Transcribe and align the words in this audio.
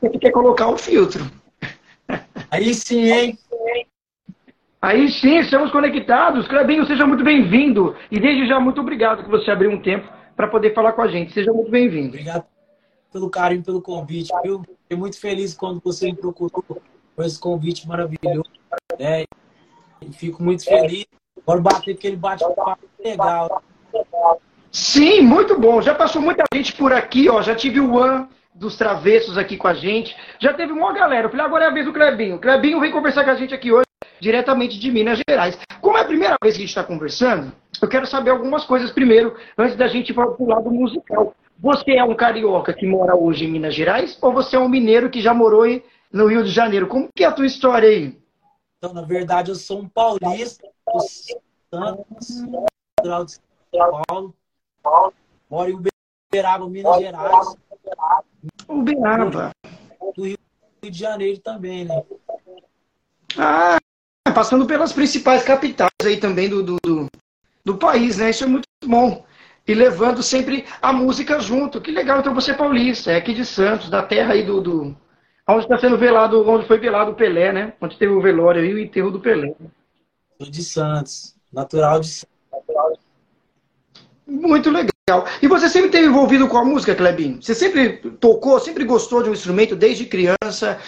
que 0.00 0.18
quer 0.18 0.30
colocar 0.30 0.68
o 0.68 0.78
filtro. 0.78 1.24
Aí 2.50 2.72
sim, 2.74 3.10
hein? 3.10 3.38
Aí 4.80 5.08
sim, 5.10 5.38
estamos 5.38 5.72
conectados. 5.72 6.46
Clebinho, 6.46 6.86
seja 6.86 7.06
muito 7.06 7.24
bem-vindo. 7.24 7.96
E 8.10 8.20
desde 8.20 8.46
já, 8.46 8.60
muito 8.60 8.80
obrigado 8.80 9.24
que 9.24 9.30
você 9.30 9.50
abriu 9.50 9.70
um 9.70 9.82
tempo 9.82 10.08
para 10.36 10.46
poder 10.46 10.72
falar 10.72 10.92
com 10.92 11.02
a 11.02 11.08
gente. 11.08 11.32
Seja 11.32 11.52
muito 11.52 11.70
bem-vindo. 11.70 12.08
Obrigado 12.08 12.44
pelo 13.12 13.28
carinho, 13.28 13.62
pelo 13.62 13.82
convite. 13.82 14.30
Eu 14.44 14.62
fiquei 14.62 14.96
muito 14.96 15.20
feliz 15.20 15.54
quando 15.54 15.80
você 15.80 16.06
me 16.06 16.14
procurou 16.14 16.62
com 17.16 17.22
esse 17.22 17.40
convite 17.40 17.88
maravilhoso. 17.88 18.44
Né? 18.98 19.24
E 20.00 20.12
fico 20.12 20.42
muito 20.42 20.64
feliz. 20.64 21.06
Bora 21.44 21.60
bater 21.60 21.94
aquele 21.94 22.16
bate-papo 22.16 22.84
legal. 23.02 23.62
Sim, 24.70 25.22
muito 25.22 25.58
bom. 25.58 25.82
Já 25.82 25.94
passou 25.94 26.22
muita 26.22 26.44
gente 26.54 26.72
por 26.74 26.92
aqui, 26.92 27.28
ó. 27.28 27.42
Já 27.42 27.54
tive 27.54 27.80
o 27.80 27.98
An 27.98 28.28
dos 28.58 28.76
Travessos 28.76 29.38
aqui 29.38 29.56
com 29.56 29.68
a 29.68 29.74
gente. 29.74 30.16
Já 30.38 30.52
teve 30.52 30.72
uma 30.72 30.92
galera. 30.92 31.26
Eu 31.26 31.30
falei, 31.30 31.46
agora 31.46 31.64
é 31.64 31.68
a 31.68 31.72
vez 31.72 31.86
do 31.86 31.92
Clebinho. 31.92 32.38
Clebinho 32.38 32.80
vem 32.80 32.90
conversar 32.90 33.24
com 33.24 33.30
a 33.30 33.34
gente 33.34 33.54
aqui 33.54 33.72
hoje 33.72 33.86
diretamente 34.20 34.78
de 34.78 34.90
Minas 34.90 35.20
Gerais. 35.28 35.56
Como 35.80 35.96
é 35.96 36.00
a 36.00 36.04
primeira 36.04 36.36
vez 36.42 36.56
que 36.56 36.62
a 36.62 36.66
gente 36.66 36.70
está 36.70 36.82
conversando, 36.82 37.52
eu 37.80 37.88
quero 37.88 38.06
saber 38.06 38.30
algumas 38.30 38.64
coisas 38.64 38.90
primeiro, 38.90 39.36
antes 39.56 39.76
da 39.76 39.86
gente 39.86 40.10
ir 40.10 40.14
para 40.14 40.28
o 40.28 40.46
lado 40.46 40.70
musical. 40.70 41.34
Você 41.60 41.92
é 41.92 42.04
um 42.04 42.14
carioca 42.14 42.72
que 42.72 42.86
mora 42.86 43.16
hoje 43.16 43.44
em 43.44 43.50
Minas 43.50 43.74
Gerais 43.74 44.18
ou 44.20 44.32
você 44.32 44.56
é 44.56 44.58
um 44.58 44.68
mineiro 44.68 45.08
que 45.08 45.20
já 45.20 45.32
morou 45.32 45.64
no 46.12 46.26
Rio 46.26 46.42
de 46.42 46.50
Janeiro? 46.50 46.88
Como 46.88 47.08
que 47.14 47.22
é 47.22 47.26
a 47.26 47.32
tua 47.32 47.46
história 47.46 47.88
aí? 47.88 48.18
Então, 48.78 48.92
na 48.92 49.02
verdade, 49.02 49.50
eu 49.50 49.54
sou 49.54 49.80
um 49.80 49.88
paulista, 49.88 50.68
Santos, 51.72 52.42
natural 52.96 53.24
de 53.24 53.32
São 53.32 54.02
Paulo, 54.06 54.34
moro 55.50 55.70
em 55.70 55.78
Uberaba, 56.32 56.68
Minas 56.68 56.98
Gerais. 56.98 57.56
Uberaba. 58.68 59.50
Do 60.14 60.24
Rio 60.24 60.38
de 60.82 60.98
Janeiro 60.98 61.38
também, 61.40 61.84
né? 61.84 62.02
Ah, 63.36 63.78
passando 64.32 64.66
pelas 64.66 64.92
principais 64.92 65.42
capitais 65.42 65.90
aí 66.04 66.18
também 66.18 66.48
do, 66.48 66.62
do, 66.62 66.76
do, 66.82 67.08
do 67.64 67.76
país, 67.76 68.18
né? 68.18 68.30
Isso 68.30 68.44
é 68.44 68.46
muito 68.46 68.66
bom. 68.84 69.24
E 69.66 69.74
levando 69.74 70.22
sempre 70.22 70.64
a 70.80 70.92
música 70.92 71.38
junto. 71.40 71.80
Que 71.80 71.90
legal, 71.90 72.20
então 72.20 72.34
você 72.34 72.52
é 72.52 72.54
paulista, 72.54 73.10
é 73.10 73.16
aqui 73.16 73.34
de 73.34 73.44
Santos, 73.44 73.90
da 73.90 74.02
terra 74.02 74.32
aí 74.32 74.44
do. 74.44 74.60
do... 74.60 74.96
Onde 75.46 75.64
está 75.64 75.78
sendo 75.78 75.96
velado, 75.96 76.46
onde 76.48 76.66
foi 76.66 76.78
velado 76.78 77.12
o 77.12 77.14
Pelé, 77.14 77.52
né? 77.52 77.72
Onde 77.80 77.96
teve 77.96 78.12
o 78.12 78.20
velório 78.20 78.64
e 78.64 78.74
o 78.74 78.78
enterro 78.78 79.10
do 79.10 79.20
Pelé. 79.20 79.54
Sou 80.38 80.50
de 80.50 80.62
Santos, 80.62 81.34
natural 81.52 82.00
de 82.00 82.08
Santos. 82.08 82.37
Muito 84.28 84.70
legal. 84.70 85.26
E 85.40 85.48
você 85.48 85.70
sempre 85.70 85.88
esteve 85.88 86.06
envolvido 86.06 86.46
com 86.46 86.58
a 86.58 86.64
música, 86.64 86.94
Clebinho? 86.94 87.42
Você 87.42 87.54
sempre 87.54 87.96
tocou, 88.20 88.60
sempre 88.60 88.84
gostou 88.84 89.22
de 89.22 89.30
um 89.30 89.32
instrumento 89.32 89.74
desde 89.74 90.04
criança? 90.04 90.78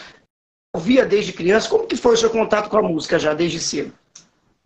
ouvia 0.73 1.05
desde 1.05 1.33
criança? 1.33 1.69
Como 1.69 1.87
que 1.87 1.97
foi 1.97 2.15
o 2.15 2.17
seu 2.17 2.31
contato 2.31 2.69
com 2.69 2.77
a 2.77 2.83
música 2.83 3.19
já 3.19 3.35
desde 3.35 3.59
cedo? 3.59 3.93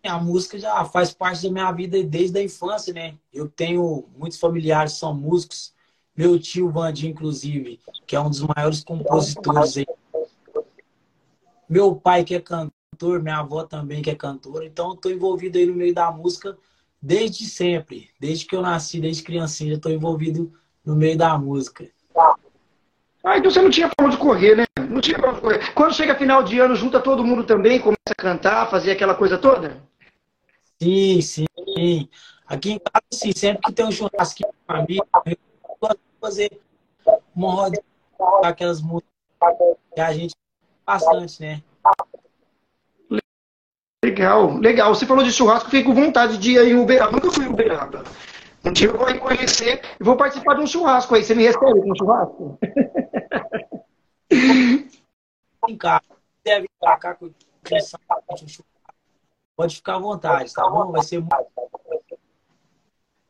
A 0.03 0.19
música 0.19 0.59
já 0.59 0.85
faz 0.85 1.11
parte 1.11 1.43
da 1.43 1.51
minha 1.51 1.71
vida 1.71 2.01
desde 2.03 2.37
a 2.37 2.43
infância, 2.43 2.93
né? 2.93 3.15
Eu 3.33 3.49
tenho 3.49 4.05
muitos 4.15 4.39
familiares 4.39 4.93
são 4.93 5.13
músicos. 5.13 5.73
Meu 6.15 6.39
tio 6.39 6.69
Vandir, 6.69 7.09
inclusive, 7.09 7.79
que 8.05 8.15
é 8.15 8.19
um 8.19 8.29
dos 8.29 8.41
maiores 8.41 8.83
compositores 8.83 9.77
aí. 9.77 9.87
Meu 11.67 11.95
pai 11.95 12.23
que 12.23 12.35
é 12.35 12.39
cantor, 12.39 13.21
minha 13.21 13.39
avó 13.39 13.63
também 13.63 14.01
que 14.03 14.11
é 14.11 14.15
cantora. 14.15 14.63
Então, 14.65 14.97
eu 15.03 15.11
envolvido 15.11 15.57
aí 15.57 15.65
no 15.65 15.73
meio 15.73 15.93
da 15.93 16.11
música 16.11 16.55
desde 17.05 17.45
sempre. 17.45 18.09
Desde 18.19 18.45
que 18.45 18.55
eu 18.55 18.61
nasci, 18.63 18.99
desde 18.99 19.21
criancinha, 19.21 19.73
eu 19.73 19.79
tô 19.79 19.89
envolvido 19.89 20.51
no 20.83 20.95
meio 20.95 21.15
da 21.15 21.37
música. 21.37 21.87
Ah, 23.23 23.37
então 23.37 23.51
você 23.51 23.61
não 23.61 23.69
tinha 23.69 23.89
pra 23.89 24.05
onde 24.07 24.17
correr, 24.17 24.55
né? 24.55 24.65
Não 24.89 24.99
tinha 24.99 25.17
pra 25.19 25.31
onde 25.31 25.41
correr. 25.41 25.73
Quando 25.73 25.93
chega 25.93 26.15
final 26.15 26.41
de 26.41 26.59
ano, 26.59 26.75
junta 26.75 26.99
todo 26.99 27.23
mundo 27.23 27.43
também, 27.43 27.79
começa 27.79 28.11
a 28.11 28.15
cantar, 28.15 28.69
fazer 28.69 28.91
aquela 28.91 29.13
coisa 29.13 29.37
toda? 29.37 29.83
Sim, 30.81 31.21
sim. 31.21 31.45
Aqui 32.47 32.71
em 32.71 32.79
casa, 32.79 33.05
sim, 33.11 33.31
sempre 33.35 33.61
que 33.63 33.73
tem 33.73 33.85
um 33.85 33.91
churrasquinho 33.91 34.49
com 34.49 34.73
a 34.73 34.77
família, 34.77 35.03
eu 35.25 35.37
gosto 35.79 35.97
de 35.97 36.19
fazer 36.19 36.61
uma 37.35 37.53
roda 37.53 37.83
aquelas 38.43 38.81
músicas 38.81 39.11
que 39.93 40.01
a 40.01 40.13
gente 40.13 40.35
bastante, 40.85 41.41
né? 41.41 41.63
Legal, 44.05 44.57
legal. 44.57 44.93
Você 44.93 45.03
falou 45.03 45.23
de 45.23 45.31
churrasco, 45.31 45.65
fiquei 45.65 45.83
com 45.83 45.95
vontade 45.95 46.37
de 46.37 46.51
ir 46.51 46.59
em 46.59 46.75
Uberaba. 46.75 47.11
Nunca 47.11 47.31
fui 47.31 47.45
em 47.45 47.47
Uberaba. 47.49 48.03
Um 48.63 48.71
dia 48.71 48.87
eu 48.87 48.95
vou 48.95 49.17
conhecer 49.17 49.81
e 49.99 50.03
vou 50.03 50.15
participar 50.15 50.53
de 50.53 50.61
um 50.61 50.67
churrasco 50.67 51.15
aí. 51.15 51.23
Você 51.23 51.33
me 51.33 51.43
recebe 51.43 51.81
com 51.81 51.91
um 51.91 51.95
churrasco? 51.95 52.59
Vem 54.29 55.77
cá, 55.79 55.99
deve 56.43 56.69
pra 56.79 56.97
cá 56.97 57.15
com 57.15 57.31
Pode 59.57 59.75
ficar 59.75 59.95
à 59.95 59.99
vontade, 59.99 60.53
tá 60.53 60.69
bom? 60.69 60.91
Vai 60.91 61.01
ser 61.01 61.19
muito. 61.19 61.33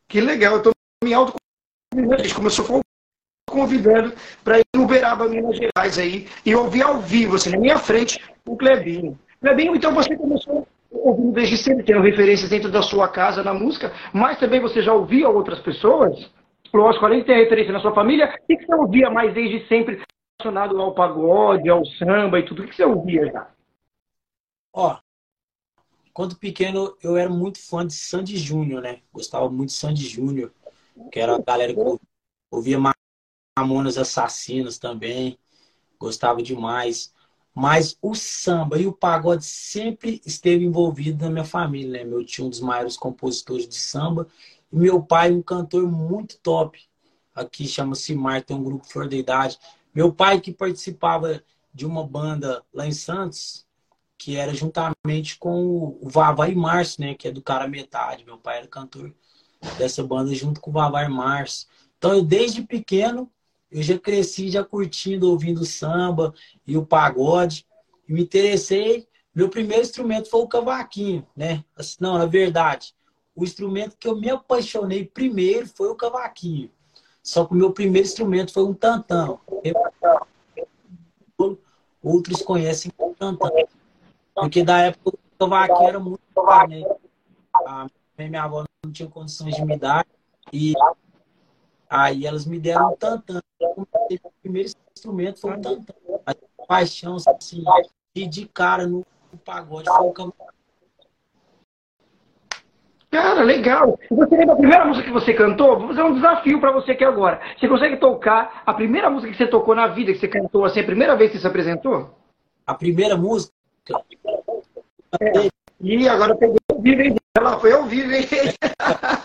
Que 0.06 0.20
legal, 0.20 0.56
eu 0.56 0.62
tô 0.62 0.72
me 1.02 1.14
auto 1.14 1.36
como 2.34 2.48
eu 2.48 2.50
sou 2.50 2.82
convidando 3.48 4.14
para 4.44 4.58
ir 4.58 4.66
no 4.74 4.82
Uberaba, 4.82 5.26
Minas 5.26 5.56
Gerais 5.56 5.98
aí 5.98 6.28
e 6.44 6.54
ouvir 6.54 6.82
ao 6.82 7.00
vivo, 7.00 7.36
assim, 7.36 7.48
na 7.50 7.58
minha 7.58 7.78
frente, 7.78 8.22
o 8.44 8.56
Clebinho. 8.56 9.18
Clebinho, 9.46 9.76
então 9.76 9.94
você 9.94 10.16
começou 10.16 10.66
ouvindo 10.90 11.30
desde 11.30 11.56
sempre, 11.56 11.84
tendo 11.84 12.00
referências 12.00 12.50
dentro 12.50 12.68
da 12.68 12.82
sua 12.82 13.06
casa 13.06 13.44
na 13.44 13.54
música, 13.54 13.92
mas 14.12 14.40
também 14.40 14.60
você 14.60 14.82
já 14.82 14.92
ouvia 14.92 15.28
outras 15.28 15.60
pessoas? 15.60 16.18
Lógico, 16.74 17.06
além 17.06 17.20
de 17.20 17.26
ter 17.26 17.36
referência 17.36 17.72
na 17.72 17.78
sua 17.78 17.94
família, 17.94 18.26
o 18.26 18.46
que 18.46 18.66
você 18.66 18.74
ouvia 18.74 19.08
mais 19.08 19.32
desde 19.32 19.64
sempre 19.68 20.02
relacionado 20.42 20.80
ao 20.82 20.96
pagode, 20.96 21.68
ao 21.68 21.86
samba 21.86 22.40
e 22.40 22.44
tudo? 22.44 22.64
O 22.64 22.66
que 22.66 22.74
você 22.74 22.84
ouvia 22.84 23.30
já? 23.30 23.48
Ó, 24.72 24.98
quando 26.12 26.36
pequeno 26.36 26.96
eu 27.00 27.16
era 27.16 27.30
muito 27.30 27.64
fã 27.64 27.86
de 27.86 27.92
Sandy 27.92 28.36
Júnior, 28.36 28.82
né? 28.82 28.98
Gostava 29.12 29.48
muito 29.48 29.68
de 29.68 29.76
Sandy 29.76 30.08
Júnior, 30.08 30.50
que 31.12 31.20
era 31.20 31.36
a 31.36 31.40
galera 31.40 31.72
que 31.72 31.80
ouvia 32.50 32.78
Mamonas 33.56 33.96
Assassinos 33.96 34.76
também. 34.76 35.38
Gostava 36.00 36.42
demais. 36.42 37.14
Mas 37.56 37.96
o 38.02 38.14
samba 38.14 38.78
e 38.78 38.86
o 38.86 38.92
pagode 38.92 39.46
sempre 39.46 40.20
esteve 40.26 40.62
envolvido 40.62 41.24
na 41.24 41.30
minha 41.30 41.44
família, 41.44 41.90
né? 41.90 42.04
Meu 42.04 42.22
tio 42.22 42.44
um 42.44 42.50
dos 42.50 42.60
maiores 42.60 42.98
compositores 42.98 43.66
de 43.66 43.76
samba 43.76 44.28
e 44.70 44.76
meu 44.76 45.02
pai 45.02 45.32
um 45.32 45.40
cantor 45.40 45.90
muito 45.90 46.38
top. 46.40 46.78
Aqui 47.34 47.66
chama-se 47.66 48.14
Mar, 48.14 48.42
tem 48.42 48.54
um 48.54 48.62
grupo 48.62 48.84
Flor 48.84 49.08
da 49.08 49.16
Idade. 49.16 49.58
Meu 49.94 50.12
pai 50.12 50.38
que 50.38 50.52
participava 50.52 51.42
de 51.72 51.86
uma 51.86 52.06
banda 52.06 52.62
lá 52.74 52.86
em 52.86 52.92
Santos, 52.92 53.66
que 54.18 54.36
era 54.36 54.52
juntamente 54.52 55.38
com 55.38 55.98
o 55.98 56.10
Vavá 56.10 56.50
e 56.50 56.54
Márcio, 56.54 57.06
né? 57.06 57.14
Que 57.14 57.28
é 57.28 57.30
do 57.30 57.40
Cara 57.40 57.66
Metade. 57.66 58.26
Meu 58.26 58.36
pai 58.36 58.58
era 58.58 58.66
cantor 58.66 59.14
dessa 59.78 60.04
banda 60.04 60.34
junto 60.34 60.60
com 60.60 60.68
o 60.68 60.74
Vavá 60.74 61.04
e 61.04 61.08
Márcio. 61.08 61.66
Então 61.96 62.12
eu 62.12 62.22
desde 62.22 62.60
pequeno 62.60 63.32
eu 63.70 63.82
já 63.82 63.98
cresci 63.98 64.48
já 64.48 64.64
curtindo, 64.64 65.30
ouvindo 65.30 65.64
samba 65.64 66.32
e 66.66 66.76
o 66.76 66.86
pagode. 66.86 67.66
E 68.08 68.12
me 68.12 68.22
interessei. 68.22 69.06
Meu 69.34 69.48
primeiro 69.48 69.82
instrumento 69.82 70.30
foi 70.30 70.40
o 70.40 70.48
cavaquinho, 70.48 71.26
né? 71.36 71.64
Assim, 71.76 71.96
não, 72.00 72.16
na 72.16 72.26
verdade, 72.26 72.94
o 73.34 73.44
instrumento 73.44 73.96
que 73.98 74.08
eu 74.08 74.16
me 74.16 74.30
apaixonei 74.30 75.04
primeiro 75.04 75.66
foi 75.66 75.88
o 75.88 75.94
cavaquinho. 75.94 76.70
Só 77.22 77.44
que 77.44 77.52
o 77.52 77.56
meu 77.56 77.72
primeiro 77.72 78.06
instrumento 78.06 78.52
foi 78.52 78.64
um 78.64 78.72
tantão. 78.72 79.40
Outros 82.02 82.40
conhecem 82.42 82.90
como 82.96 83.14
tantão. 83.14 83.50
Porque 84.34 84.62
da 84.62 84.78
época 84.78 85.10
o 85.10 85.38
cavaquinho 85.38 85.88
era 85.88 86.00
muito 86.00 86.22
caro, 86.34 86.68
né? 86.68 86.82
A 87.66 87.88
minha 88.16 88.44
avó 88.44 88.64
não 88.84 88.92
tinha 88.92 89.08
condições 89.08 89.54
de 89.54 89.64
me 89.64 89.76
dar. 89.76 90.06
E 90.52 90.72
Aí 91.88 92.26
elas 92.26 92.44
me 92.46 92.58
deram 92.58 92.92
um 92.92 92.96
tantã. 92.96 93.40
O 93.60 94.32
primeiro 94.42 94.70
instrumento 94.94 95.40
foi 95.40 95.52
um 95.52 95.60
tantã. 95.60 95.94
A 96.24 96.34
paixão, 96.66 97.16
assim, 97.16 97.64
e 98.14 98.26
de 98.26 98.46
cara 98.46 98.86
no 98.86 99.04
pagode 99.44 99.88
foi 99.88 100.08
o 100.08 100.34
Cara, 103.10 103.42
legal. 103.42 103.98
Você 104.10 104.36
lembra 104.36 104.54
a 104.54 104.58
primeira 104.58 104.84
música 104.84 105.06
que 105.06 105.12
você 105.12 105.32
cantou? 105.32 105.78
Vou 105.78 105.88
fazer 105.88 106.02
um 106.02 106.14
desafio 106.14 106.60
para 106.60 106.72
você 106.72 106.92
aqui 106.92 107.04
agora. 107.04 107.40
Você 107.58 107.68
consegue 107.68 107.96
tocar 107.96 108.62
a 108.66 108.74
primeira 108.74 109.08
música 109.08 109.32
que 109.32 109.38
você 109.38 109.46
tocou 109.46 109.74
na 109.74 109.86
vida, 109.86 110.12
que 110.12 110.18
você 110.18 110.28
cantou 110.28 110.64
assim, 110.64 110.80
a 110.80 110.84
primeira 110.84 111.16
vez 111.16 111.30
que 111.30 111.36
você 111.36 111.42
se 111.42 111.46
apresentou? 111.46 112.14
A 112.66 112.74
primeira 112.74 113.16
música? 113.16 113.54
É. 115.20 115.48
E 115.80 116.08
agora 116.08 116.32
eu 116.32 116.36
peguei 116.36 116.58
o 116.72 116.82
vivo, 116.82 117.02
hein? 117.02 117.16
Ela 117.36 117.58
foi 117.60 117.72
ao 117.72 117.84
vivo, 117.84 118.12
hein? 118.12 118.26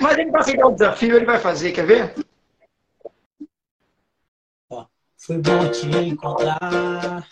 Mas 0.00 0.18
ele 0.18 0.30
vai 0.30 0.44
pegar 0.44 0.66
o 0.66 0.72
desafio, 0.72 1.16
ele 1.16 1.24
vai 1.24 1.38
fazer, 1.38 1.72
quer 1.72 1.86
ver? 1.86 2.14
Foi 5.16 5.38
bom 5.38 5.70
te 5.70 5.86
encontrar, 5.86 7.26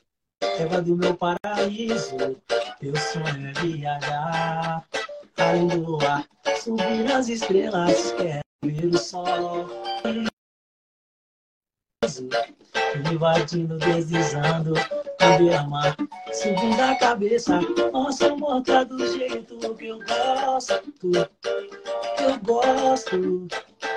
Eva 0.59 0.81
do 0.81 0.97
meu 0.97 1.15
paraíso. 1.15 2.17
Meu 2.81 2.97
sonho 2.97 3.49
é 3.49 3.53
viajar, 3.61 4.83
além 5.37 5.69
do 5.69 5.99
ar, 6.07 6.27
subir 6.57 7.13
as 7.13 7.29
estrelas, 7.29 8.13
quero 8.13 8.41
ver 8.65 8.87
o 8.87 8.99
sol. 8.99 9.69
Invadindo, 13.11 13.79
deslizando, 13.79 14.75
me 15.39 15.55
amar, 15.55 15.97
subindo 16.33 16.81
a 16.81 16.97
cabeça. 16.97 17.61
Nossa, 17.93 18.33
amor, 18.33 18.63
tá 18.63 18.83
do 18.85 19.07
jeito 19.13 19.57
que 19.77 19.87
eu 19.87 19.99
gosto, 19.99 20.83
que 21.01 22.23
eu 22.23 22.39
gosto, 22.43 23.47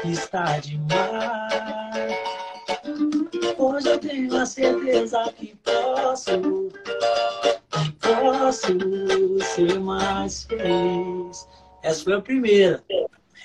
está 0.04 0.60
demais. 0.60 2.16
Hoje 3.58 3.90
eu 3.90 4.00
tenho 4.00 4.38
a 4.38 4.46
certeza 4.46 5.34
que 5.36 5.56
posso, 5.64 6.70
que 7.72 7.92
posso 7.94 9.44
ser 9.44 9.80
mais 9.80 10.44
feliz. 10.44 11.48
Essa 11.82 12.04
foi 12.04 12.14
a 12.14 12.22
primeira. 12.22 12.84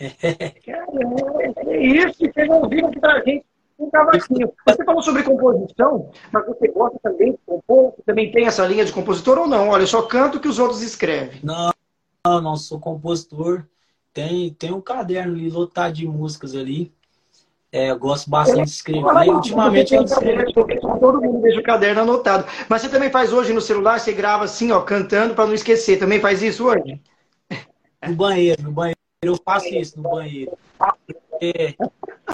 Caramba, 0.65 1.43
é 1.67 1.87
isso 1.87 2.19
que 2.19 2.33
vocês 2.33 2.49
ouviram 2.49 2.89
aqui 2.89 3.01
pra 3.01 3.23
gente 3.25 3.50
um 3.91 4.07
cavaquinho. 4.07 4.53
Você 4.67 4.85
falou 4.85 5.03
sobre 5.03 5.23
composição, 5.23 6.11
mas 6.33 6.47
você 6.47 6.69
gosta 6.69 6.99
também 7.03 7.33
de 7.33 7.39
compor? 7.45 7.93
Você 7.97 8.03
também 8.07 8.31
tem 8.31 8.47
essa 8.47 8.67
linha 8.67 8.85
de 8.85 8.93
compositor 8.93 9.39
ou 9.39 9.49
não? 9.49 9.69
Olha, 9.69 9.83
eu 9.83 9.87
só 9.87 10.03
canto 10.03 10.39
o 10.39 10.41
que 10.41 10.49
os 10.49 10.59
outros 10.59 10.83
escrevem. 10.83 11.41
Não, 11.43 11.73
não, 12.25 12.41
não 12.41 12.57
sou 12.57 12.79
compositor. 12.79 13.65
Tem, 14.13 14.51
tem 14.55 14.73
um 14.73 14.81
caderno 14.81 15.35
ali 15.35 15.51
lotado 15.51 15.93
de 15.95 16.07
músicas 16.07 16.55
ali. 16.55 16.93
É, 17.73 17.91
eu 17.91 17.99
gosto 17.99 18.29
bastante 18.29 18.65
de 18.65 18.71
escrever. 18.71 19.31
Ultimamente 19.31 19.95
eu 19.95 20.03
escrevo. 20.03 20.53
Todo 20.99 21.21
mundo 21.21 21.41
deixa 21.43 21.61
o 21.61 21.63
caderno 21.63 22.03
anotado. 22.03 22.45
Mas 22.69 22.83
você 22.83 22.89
também 22.89 23.11
faz 23.11 23.33
hoje 23.33 23.53
no 23.53 23.61
celular, 23.61 24.01
você 24.01 24.13
grava 24.13 24.45
assim, 24.45 24.73
ó, 24.73 24.81
cantando 24.81 25.35
para 25.35 25.47
não 25.47 25.55
esquecer. 25.55 25.99
Também 25.99 26.21
faz 26.21 26.43
isso 26.43 26.67
hoje? 26.67 27.01
No 28.07 28.15
banheiro, 28.15 28.63
no 28.63 28.73
banheiro. 28.73 28.99
Eu 29.23 29.37
faço 29.45 29.69
isso 29.69 30.01
no 30.01 30.11
banheiro. 30.11 30.53
É, 31.41 31.75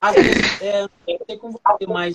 às 0.02 0.14
vezes, 0.16 0.60
é, 0.60 0.82
não 0.82 1.38
com 1.38 1.52
você, 1.52 1.86
mas 1.86 2.14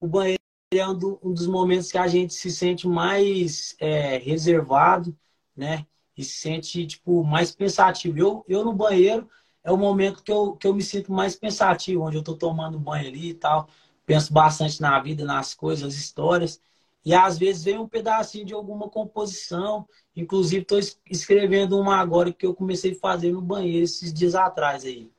o 0.00 0.06
banheiro 0.06 0.40
é 0.72 0.88
um, 0.88 1.18
um, 1.22 1.34
dos 1.34 1.46
momentos 1.46 1.92
que 1.92 1.98
a 1.98 2.06
gente 2.06 2.32
se 2.32 2.50
sente 2.50 2.88
mais 2.88 3.76
é, 3.78 4.16
reservado, 4.18 5.16
né? 5.54 5.86
E 6.16 6.24
se 6.24 6.38
sente, 6.38 6.86
tipo, 6.86 7.22
mais 7.22 7.54
pensativo. 7.54 8.18
Eu, 8.18 8.44
eu 8.48 8.64
no 8.64 8.72
banheiro 8.72 9.28
é 9.62 9.70
o 9.70 9.76
momento 9.76 10.22
que 10.22 10.32
eu, 10.32 10.56
que 10.56 10.66
eu 10.66 10.74
me 10.74 10.82
sinto 10.82 11.12
mais 11.12 11.36
pensativo, 11.36 12.02
onde 12.02 12.16
eu 12.16 12.22
tô 12.22 12.34
tomando 12.34 12.78
banho 12.78 13.08
ali 13.08 13.30
e 13.30 13.34
tal. 13.34 13.68
Penso 14.06 14.32
bastante 14.32 14.80
na 14.80 14.98
vida, 14.98 15.24
nas 15.24 15.54
coisas, 15.54 15.84
nas 15.84 15.94
histórias. 15.94 16.60
E 17.04 17.14
às 17.14 17.38
vezes 17.38 17.64
vem 17.64 17.78
um 17.78 17.88
pedacinho 17.88 18.44
de 18.44 18.54
alguma 18.54 18.88
composição. 18.88 19.86
Inclusive, 20.16 20.62
estou 20.62 20.78
escrevendo 21.08 21.78
uma 21.78 21.96
agora 21.96 22.32
que 22.32 22.46
eu 22.46 22.54
comecei 22.54 22.92
a 22.92 22.98
fazer 23.00 23.32
no 23.32 23.42
banheiro 23.42 23.84
esses 23.84 24.12
dias 24.12 24.34
atrás 24.34 24.84
aí. 24.84 25.10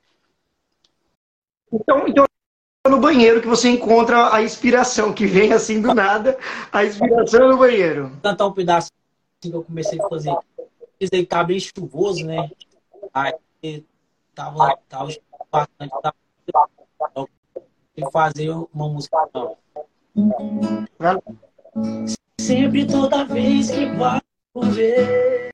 Então, 1.73 2.07
então 2.07 2.25
no 2.87 2.99
banheiro 2.99 3.41
que 3.41 3.47
você 3.47 3.69
encontra 3.69 4.33
a 4.33 4.43
inspiração, 4.43 5.11
que 5.11 5.25
vem 5.25 5.51
assim 5.51 5.81
do 5.81 5.93
nada, 5.93 6.37
a 6.71 6.85
inspiração 6.85 7.49
no 7.49 7.57
banheiro. 7.57 8.11
Cantar 8.21 8.45
um 8.45 8.53
pedaço 8.53 8.91
que 9.41 9.49
eu 9.49 9.63
comecei 9.63 9.99
a 9.99 10.07
fazer. 10.07 10.35
Isso 10.99 11.15
aí 11.15 11.25
tá 11.25 11.43
bem 11.43 11.59
chuvoso, 11.59 12.25
né? 12.25 12.51
Aí 13.11 13.33
tava, 14.35 14.77
tava 14.87 15.09
bastante. 15.51 15.91
Tava, 16.01 17.27
eu 17.95 18.11
fazer 18.11 18.49
uma 18.49 18.89
música 18.89 19.17
nova. 19.33 19.57
Sempre 22.39 22.85
toda 22.85 23.25
vez 23.25 23.71
que 23.71 23.85
vai 23.85 24.21
ver, 24.71 25.51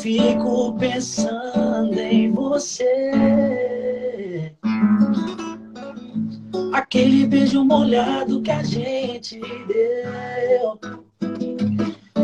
fico 0.00 0.74
pensando 0.74 1.98
em 1.98 2.30
você. 2.30 3.12
Aquele 6.72 7.26
beijo 7.26 7.64
molhado 7.64 8.40
que 8.42 8.50
a 8.50 8.62
gente 8.62 9.40
deu. 9.66 10.78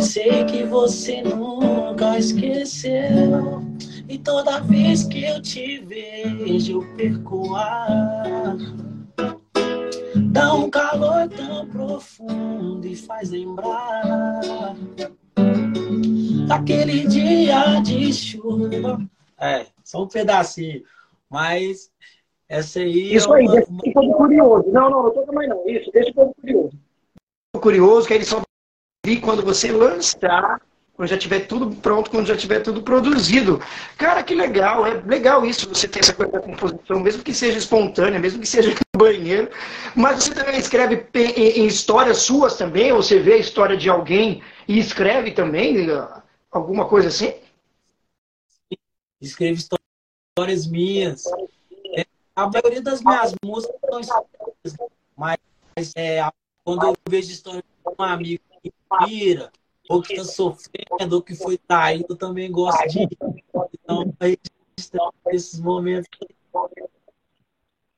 Sei 0.00 0.44
que 0.44 0.64
você 0.64 1.22
nunca 1.22 2.18
esqueceu. 2.18 3.62
E 4.08 4.18
toda 4.18 4.60
vez 4.60 5.04
que 5.04 5.24
eu 5.24 5.40
te 5.42 5.78
vejo, 5.78 6.82
eu 6.82 6.96
perco 6.96 7.54
ar. 7.54 8.56
Dá 10.30 10.54
um 10.54 10.70
calor 10.70 11.28
tão 11.28 11.66
profundo 11.68 12.86
e 12.86 12.94
faz 12.94 13.30
lembrar 13.30 14.40
daquele 16.46 17.06
dia 17.06 17.80
de 17.80 18.12
chuva. 18.12 19.00
É, 19.40 19.66
só 19.82 20.02
um 20.02 20.08
pedacinho. 20.08 20.82
Mas 21.30 21.90
essa 22.48 22.80
aí. 22.80 23.14
Isso 23.14 23.32
é 23.34 23.38
aí, 23.38 23.46
uma... 23.46 23.54
deixa 23.54 23.70
o 23.70 23.92
povo 23.92 24.14
curioso. 24.14 24.70
Não, 24.70 24.90
não, 24.90 25.02
não 25.04 25.10
toca 25.10 25.32
mais 25.32 25.48
não. 25.48 25.68
Isso, 25.68 25.90
deixa 25.92 26.10
o 26.10 26.14
povo 26.14 26.34
curioso. 26.40 26.78
Curioso, 27.60 28.06
que 28.06 28.14
eles 28.14 28.28
só 28.28 28.42
vi 29.04 29.20
quando 29.20 29.42
você 29.42 29.70
lançar 29.72 30.60
quando 30.96 31.08
já 31.08 31.18
tiver 31.18 31.40
tudo 31.40 31.74
pronto, 31.76 32.10
quando 32.10 32.26
já 32.26 32.36
tiver 32.36 32.60
tudo 32.60 32.82
produzido. 32.82 33.60
Cara, 33.98 34.22
que 34.22 34.34
legal, 34.34 34.86
é 34.86 35.02
legal 35.04 35.44
isso, 35.44 35.68
você 35.68 35.88
ter 35.88 36.00
essa 36.00 36.12
coisa 36.12 36.32
da 36.32 36.40
composição, 36.40 37.00
mesmo 37.00 37.22
que 37.22 37.34
seja 37.34 37.58
espontânea, 37.58 38.20
mesmo 38.20 38.40
que 38.40 38.46
seja 38.46 38.70
no 38.70 38.98
banheiro, 38.98 39.50
mas 39.94 40.22
você 40.22 40.34
também 40.34 40.56
escreve 40.56 41.04
em 41.14 41.66
histórias 41.66 42.18
suas 42.18 42.56
também, 42.56 42.92
ou 42.92 43.02
você 43.02 43.18
vê 43.18 43.34
a 43.34 43.38
história 43.38 43.76
de 43.76 43.90
alguém 43.90 44.40
e 44.68 44.78
escreve 44.78 45.32
também 45.32 45.86
alguma 46.54 46.88
coisa 46.88 47.08
assim? 47.08 47.34
Escrevo 49.20 49.58
histórias 49.58 50.66
minhas. 50.66 51.24
É, 51.96 52.06
a 52.36 52.48
maioria 52.48 52.80
das 52.80 53.02
minhas 53.02 53.34
músicas 53.44 53.80
são 53.80 54.00
histórias, 54.00 54.76
mas 55.16 55.92
é, 55.96 56.20
quando 56.64 56.86
eu 56.86 56.94
vejo 57.08 57.30
história 57.30 57.60
de 57.62 57.94
um 57.98 58.02
amigo 58.02 58.42
que 58.62 58.72
inspira, 58.72 59.50
ou 59.88 60.00
que 60.00 60.14
está 60.14 60.24
sofrendo, 60.24 61.16
ou 61.16 61.22
que 61.22 61.34
foi 61.34 61.58
traído, 61.58 62.16
também 62.16 62.50
gosto 62.50 62.86
de. 62.88 63.08
Então, 63.82 64.14
registrar 64.20 65.10
esses 65.28 65.58
momentos. 65.60 66.08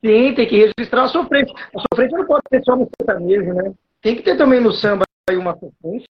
Sim, 0.04 0.34
tem 0.34 0.48
que 0.48 0.56
registrar 0.56 1.04
a 1.04 1.08
sofrência. 1.08 1.54
A 1.74 1.80
sofrência 1.80 2.18
não 2.18 2.26
pode 2.26 2.42
ser 2.48 2.62
só 2.64 2.76
no 2.76 2.88
sertanejo, 3.00 3.52
né? 3.54 3.74
Tem 4.00 4.16
que 4.16 4.22
ter 4.22 4.36
também 4.36 4.60
no 4.60 4.72
samba 4.72 5.04
aí 5.28 5.36
uma 5.36 5.58
sofrência. 5.58 6.08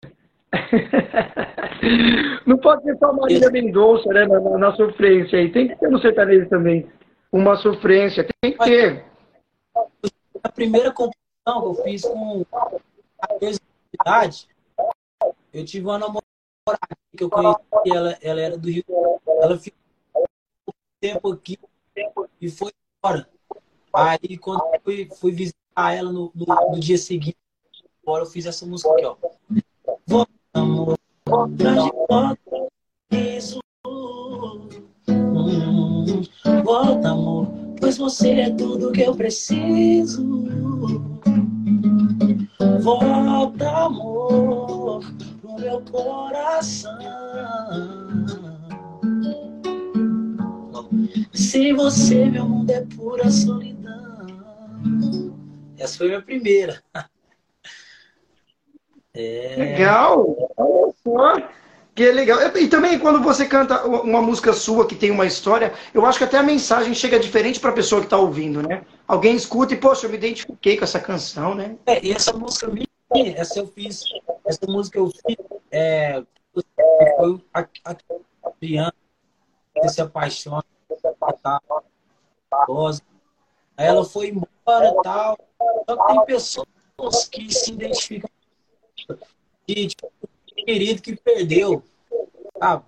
não 2.45 2.57
pode 2.57 2.83
ser 2.83 2.97
só 2.97 3.13
Maria 3.13 3.49
Mendonça, 3.49 4.09
né? 4.09 4.25
Na, 4.25 4.39
na, 4.57 4.75
sofrência 4.75 5.39
aí. 5.39 5.51
Tem 5.51 5.67
que 5.67 5.75
ter 5.75 5.89
no 5.89 6.01
sertanejo 6.01 6.49
também 6.49 6.89
uma 7.31 7.55
sofrência. 7.57 8.27
Tem 8.41 8.51
que 8.51 8.63
ter. 8.63 9.05
A 10.43 10.49
primeira 10.49 10.91
composição 10.91 11.15
que 11.45 11.67
eu 11.67 11.75
fiz 11.83 12.01
com 12.03 12.45
a 13.21 13.37
de 13.39 13.57
idade 13.93 14.47
eu 15.53 15.65
tive 15.65 15.85
uma 15.85 15.97
namorada 15.97 16.21
que 17.15 17.23
eu 17.23 17.29
conheci, 17.29 17.59
ela, 17.93 18.17
ela 18.21 18.41
era 18.41 18.57
do 18.57 18.69
Rio. 18.69 18.83
Ela 19.41 19.57
ficou 19.57 19.79
um 20.67 20.71
tempo 20.99 21.31
aqui 21.31 21.59
e 22.39 22.49
foi 22.49 22.71
embora. 23.03 23.29
Aí, 23.93 24.37
quando 24.37 24.61
eu 24.73 24.81
fui, 24.81 25.09
fui 25.19 25.31
visitar 25.33 25.93
ela 25.93 26.11
no, 26.11 26.31
no, 26.33 26.45
no 26.45 26.79
dia 26.79 26.97
seguinte, 26.97 27.37
agora 28.01 28.23
eu 28.23 28.27
fiz 28.27 28.45
essa 28.45 28.65
música 28.65 28.91
aqui, 28.93 29.05
ó. 29.05 29.17
Que 38.91 39.01
eu 39.01 39.15
preciso. 39.15 40.45
Volta, 42.81 43.69
amor, 43.85 45.03
meu 45.59 45.81
coração. 45.81 46.91
Se 51.33 51.73
você, 51.73 52.25
meu 52.25 52.47
mundo 52.47 52.71
é 52.71 52.81
pura 52.95 53.29
solidão. 53.29 53.81
Essa 55.77 55.97
foi 55.97 56.07
minha 56.07 56.21
primeira. 56.21 56.81
É... 59.13 59.55
Legal! 59.57 60.53
Olha 60.55 60.93
só! 61.03 61.60
Que 61.93 62.09
legal. 62.11 62.39
E 62.55 62.67
também 62.67 62.97
quando 62.97 63.21
você 63.21 63.45
canta 63.45 63.85
uma 63.85 64.21
música 64.21 64.53
sua 64.53 64.87
que 64.87 64.95
tem 64.95 65.11
uma 65.11 65.25
história, 65.25 65.73
eu 65.93 66.05
acho 66.05 66.17
que 66.17 66.23
até 66.23 66.37
a 66.37 66.43
mensagem 66.43 66.93
chega 66.93 67.19
diferente 67.19 67.59
para 67.59 67.71
a 67.71 67.73
pessoa 67.73 67.99
que 67.99 68.07
está 68.07 68.17
ouvindo, 68.17 68.61
né? 68.61 68.83
Alguém 69.07 69.35
escuta 69.35 69.73
e, 69.73 69.77
poxa, 69.77 70.05
eu 70.05 70.09
me 70.09 70.15
identifiquei 70.15 70.77
com 70.77 70.85
essa 70.85 70.99
canção, 70.99 71.53
né? 71.53 71.75
É, 71.85 72.03
e 72.03 72.13
essa 72.13 72.31
música 72.31 72.67
minha, 72.67 73.35
essa 73.35 73.59
eu 73.59 73.67
fiz, 73.67 74.03
essa 74.45 74.65
música 74.67 74.99
eu 74.99 75.09
fiz 75.09 75.37
é, 75.69 76.23
foi 77.17 77.43
a, 77.53 77.67
a 77.83 78.51
criança 78.59 78.93
que 79.75 79.89
se 79.89 80.01
apaixona, 80.01 80.63
tal, 81.43 81.61
aí 83.77 83.87
ela 83.87 84.05
foi 84.05 84.29
embora 84.29 84.93
tal. 85.03 85.37
Só 85.89 85.97
que 85.97 86.13
tem 86.13 86.25
pessoas 86.25 87.29
que 87.29 87.53
se 87.53 87.73
identificam 87.73 88.29
e 89.67 89.87
tipo, 89.87 90.11
querido 90.65 91.01
que 91.01 91.15
perdeu, 91.15 91.83
sabe? 92.57 92.83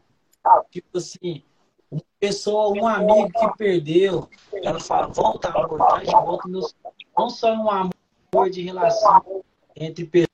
Tipo 0.71 0.97
assim, 0.97 1.43
uma 1.89 2.01
pessoa, 2.19 2.69
um 2.69 2.87
amigo 2.87 3.31
que 3.31 3.57
perdeu, 3.57 4.29
ela 4.63 4.79
fala, 4.79 5.07
volta, 5.07 5.49
amor, 5.49 5.77
traz 5.87 6.07
de 6.07 6.11
volta 6.11 6.47
meus... 6.47 6.75
Não 7.17 7.29
só 7.29 7.53
um 7.53 7.69
amor 7.69 8.49
de 8.49 8.61
relação 8.61 9.43
entre 9.75 10.27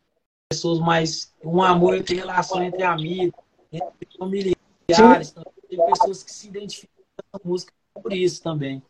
pessoas, 0.49 0.79
mas 0.79 1.33
um 1.43 1.61
amor 1.61 1.95
entre 1.95 2.15
relação 2.15 2.63
entre 2.63 2.83
amigos, 2.83 3.39
entre 3.71 4.07
familiares. 4.17 5.35
Tem 5.69 5.85
pessoas 5.85 6.23
que 6.23 6.31
se 6.31 6.47
identificam 6.47 7.03
com 7.31 7.37
a 7.37 7.41
música 7.47 7.73
por 7.93 8.13
isso 8.13 8.41
também. 8.41 8.81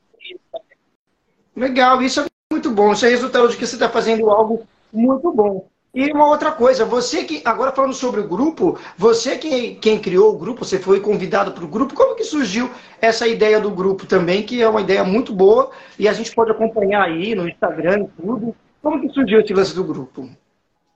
Legal, 1.55 2.01
isso 2.01 2.21
é 2.21 2.25
muito 2.51 2.71
bom. 2.71 2.93
Isso 2.93 3.05
é 3.05 3.09
resultado 3.09 3.49
de 3.49 3.57
que 3.57 3.65
você 3.65 3.75
está 3.75 3.89
fazendo 3.89 4.29
algo 4.29 4.65
muito 4.93 5.31
bom. 5.31 5.67
E 5.93 6.11
uma 6.11 6.27
outra 6.27 6.51
coisa, 6.51 6.85
você 6.85 7.23
que, 7.23 7.41
agora 7.43 7.71
falando 7.71 7.95
sobre 7.95 8.21
o 8.21 8.27
grupo, 8.27 8.79
você 8.95 9.37
que, 9.37 9.75
quem 9.75 9.99
criou 9.99 10.33
o 10.33 10.37
grupo, 10.37 10.63
você 10.63 10.77
foi 10.77 11.01
convidado 11.01 11.51
para 11.51 11.63
o 11.63 11.67
grupo, 11.67 11.95
como 11.95 12.15
que 12.15 12.23
surgiu 12.23 12.69
essa 13.01 13.27
ideia 13.27 13.59
do 13.59 13.71
grupo 13.71 14.05
também, 14.05 14.45
que 14.45 14.61
é 14.61 14.69
uma 14.69 14.81
ideia 14.81 15.03
muito 15.03 15.33
boa 15.33 15.71
e 15.97 16.07
a 16.07 16.13
gente 16.13 16.33
pode 16.35 16.51
acompanhar 16.51 17.03
aí 17.03 17.33
no 17.33 17.49
Instagram 17.49 18.03
e 18.03 18.21
tudo. 18.21 18.55
Como 18.83 19.01
que 19.01 19.13
surgiu 19.13 19.41
esse 19.41 19.51
lance 19.51 19.73
do 19.73 19.83
grupo? 19.83 20.29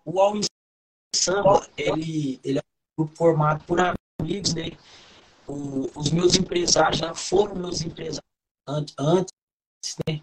O 0.06 0.20
All 0.20 0.40
Samba, 1.16 1.66
ele, 1.76 2.40
ele 2.44 2.60
é 2.60 2.62
um 2.62 3.04
grupo 3.04 3.18
formado 3.18 3.64
por 3.66 3.80
amigos, 4.22 4.54
né? 4.54 4.72
O, 5.48 5.90
os 5.96 6.12
meus 6.12 6.36
empresários 6.36 7.00
já 7.00 7.16
foram 7.16 7.56
meus 7.56 7.82
empresários 7.82 8.22
antes, 8.68 9.34
né? 10.08 10.22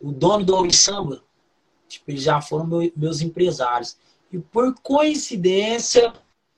O 0.00 0.10
dono 0.10 0.44
do 0.44 0.56
All 0.56 0.70
Samba, 0.72 1.22
Tipo, 1.88 2.10
eles 2.10 2.22
já 2.22 2.40
foram 2.40 2.66
meu, 2.66 2.92
meus 2.96 3.20
empresários. 3.20 3.96
E 4.32 4.38
por 4.38 4.74
coincidência, 4.80 6.12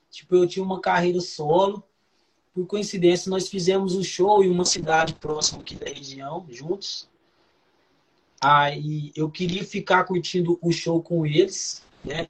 tipo, 0.09 0.35
eu 0.35 0.47
tinha 0.47 0.63
uma 0.63 0.79
carreira 0.79 1.21
solo. 1.21 1.83
Por 2.53 2.65
coincidência, 2.65 3.29
nós 3.29 3.47
fizemos 3.47 3.95
um 3.95 4.03
show 4.03 4.43
em 4.43 4.49
uma 4.49 4.65
cidade 4.65 5.13
próxima 5.13 5.61
aqui 5.61 5.75
da 5.75 5.87
região, 5.87 6.45
juntos. 6.49 7.07
Aí 8.41 9.11
eu 9.15 9.29
queria 9.29 9.63
ficar 9.63 10.05
curtindo 10.05 10.57
o 10.61 10.71
show 10.71 11.01
com 11.01 11.25
eles, 11.25 11.83
né? 12.03 12.27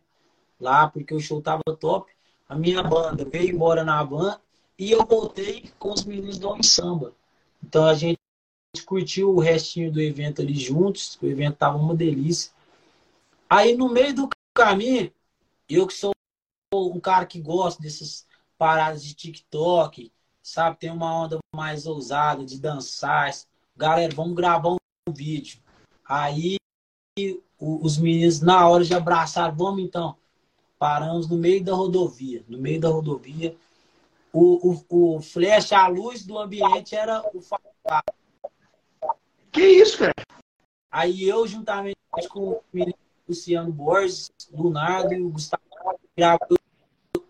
Lá, 0.59 0.87
porque 0.87 1.13
o 1.13 1.19
show 1.19 1.41
tava 1.41 1.61
top. 1.79 2.11
A 2.47 2.55
minha 2.55 2.81
banda 2.81 3.23
veio 3.23 3.53
embora 3.53 3.83
na 3.83 4.03
van 4.03 4.39
e 4.77 4.91
eu 4.91 5.05
voltei 5.05 5.69
com 5.77 5.93
os 5.93 6.03
meninos 6.03 6.39
do 6.39 6.49
Homem 6.49 6.63
Samba. 6.63 7.13
Então 7.63 7.85
a 7.85 7.93
gente 7.93 8.17
curtiu 8.85 9.29
o 9.29 9.39
restinho 9.39 9.91
do 9.91 10.01
evento 10.01 10.41
ali 10.41 10.55
juntos. 10.55 11.17
O 11.21 11.27
evento 11.27 11.57
tava 11.57 11.77
uma 11.77 11.95
delícia. 11.95 12.51
Aí 13.49 13.75
no 13.75 13.89
meio 13.89 14.13
do 14.13 14.29
caminho, 14.53 15.11
eu 15.67 15.87
que 15.87 15.93
sou 15.93 16.11
um 16.71 16.99
cara 16.99 17.25
que 17.25 17.41
gosta 17.41 17.81
dessas 17.81 18.27
paradas 18.59 19.03
de 19.03 19.15
TikTok, 19.15 20.11
sabe? 20.43 20.77
Tem 20.77 20.91
uma 20.91 21.23
onda 21.23 21.39
mais 21.55 21.87
ousada 21.87 22.45
de 22.45 22.59
dançar. 22.59 23.31
Galera, 23.75 24.13
vamos 24.13 24.35
gravar 24.35 24.69
um 24.69 24.77
vídeo. 25.11 25.59
Aí 26.05 26.57
os 27.59 27.97
meninos, 27.97 28.39
na 28.39 28.67
hora 28.69 28.83
de 28.83 28.93
abraçar, 28.93 29.53
vamos 29.55 29.83
então. 29.83 30.15
Paramos 30.77 31.27
no 31.27 31.35
meio 31.35 31.63
da 31.63 31.73
rodovia. 31.73 32.45
No 32.47 32.59
meio 32.59 32.79
da 32.79 32.89
rodovia. 32.89 33.57
O, 34.31 34.75
o, 34.89 35.15
o 35.15 35.21
flash, 35.21 35.73
a 35.73 35.87
luz 35.87 36.23
do 36.23 36.37
ambiente 36.37 36.95
era 36.95 37.23
o 37.33 37.41
Que 39.51 39.61
isso, 39.61 39.97
cara? 39.97 40.13
Aí 40.91 41.27
eu, 41.27 41.47
juntamente 41.47 41.97
com 42.29 42.51
o 42.51 42.63
menino 42.71 43.08
Luciano 43.29 43.71
Borges, 43.71 44.31
Lunardo 44.51 45.13
e 45.13 45.21
Gustavo 45.21 45.61
gravou 46.17 46.57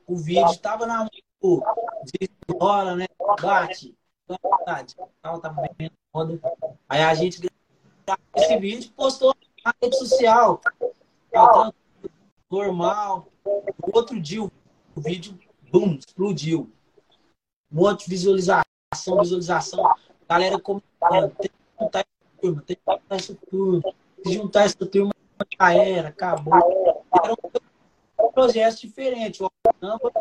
o 0.08 0.16
vídeo, 0.16 0.58
tava 0.58 0.88
na 0.88 1.00
mão 1.00 1.10
de 1.12 2.30
hora, 2.58 2.96
né? 2.96 3.06
Bate. 3.42 3.96
Tava 5.22 5.42
vendo 5.78 5.92
roda. 6.14 6.40
Aí 6.88 7.02
a 7.02 7.14
gente 7.14 7.42
gravou 7.42 7.60
esse 8.36 8.58
vídeo 8.58 8.92
postou 8.96 9.36
na 9.64 9.74
rede 9.82 9.98
social. 9.98 10.62
Normal. 12.50 13.28
Outro 13.94 14.20
dia 14.20 14.42
o 14.42 14.52
vídeo, 14.98 15.38
bum, 15.72 15.96
explodiu. 15.96 16.72
Um 17.72 17.76
monte 17.76 18.06
de 18.06 18.12
visualização, 18.12 18.64
visualização. 19.20 19.96
Galera 20.28 20.60
comentando, 20.60 21.36
tem 21.36 21.50
que 21.50 21.78
juntar 21.80 22.00
essa 22.00 22.38
turma, 22.42 22.62
tem 22.64 22.76
que 22.76 22.84
juntar 22.84 23.16
essa 23.16 23.36
turma. 23.36 23.82
Se 24.26 24.34
juntar 24.34 24.64
essa 24.64 24.86
turma, 24.86 25.12
já 25.60 25.74
era, 25.74 26.10
acabou. 26.10 26.54
Era 27.22 27.34
um 28.20 28.32
projeto 28.32 28.80
diferente. 28.80 29.44
O 29.44 29.52
samba 29.80 30.12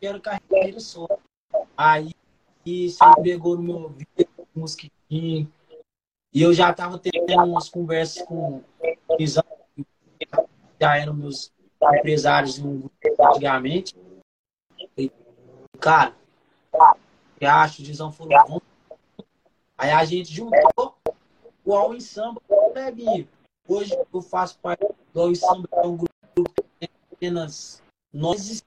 era 0.00 0.20
carreira 0.20 0.80
só. 0.80 1.06
Aí 1.76 2.14
isso 2.64 2.98
pegou 3.22 3.56
no 3.56 3.62
meu 3.62 3.88
vídeo, 3.90 4.28
mosquitinho. 4.54 5.52
E 6.32 6.42
eu 6.42 6.52
já 6.52 6.70
estava 6.70 6.98
tendo 6.98 7.44
umas 7.44 7.68
conversas 7.68 8.22
com 8.24 8.62
já 10.80 10.96
eram 10.96 11.12
meus 11.12 11.52
empresários 11.98 12.60
antigamente. 13.20 13.96
E, 14.96 15.10
cara, 15.80 16.14
eu 17.40 17.50
acho, 17.50 17.82
o 17.82 17.84
Dizão 17.84 18.12
falou. 18.12 18.62
Aí 19.76 19.90
a 19.90 20.04
gente 20.04 20.32
juntou 20.32 20.96
o 21.64 21.74
All 21.74 21.94
em 21.94 22.00
Samba 22.00 22.40
com 22.46 22.70
o 22.70 22.72
Bebinho. 22.72 23.28
Hoje 23.68 23.94
eu 24.14 24.22
faço 24.22 24.58
parte 24.60 24.82
do 25.12 25.36
Samba, 25.36 25.68
é 25.72 25.86
um 25.86 25.96
grupo 25.98 26.12
que 26.56 26.62
tem 26.80 26.88
apenas 27.12 27.82
nós 28.10 28.64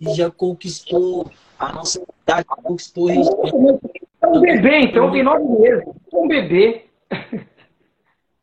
e 0.00 0.14
já 0.14 0.30
conquistou 0.30 1.30
a 1.58 1.72
nossa 1.72 2.00
cidade, 2.00 2.46
conquistou 2.46 3.10
a. 3.10 3.12
É 3.12 4.26
um 4.26 4.40
bebê, 4.40 4.80
então 4.80 5.12
tem 5.12 5.22
nove 5.22 5.44
meses. 5.44 5.84
Um 6.12 6.26
bebê. 6.26 6.86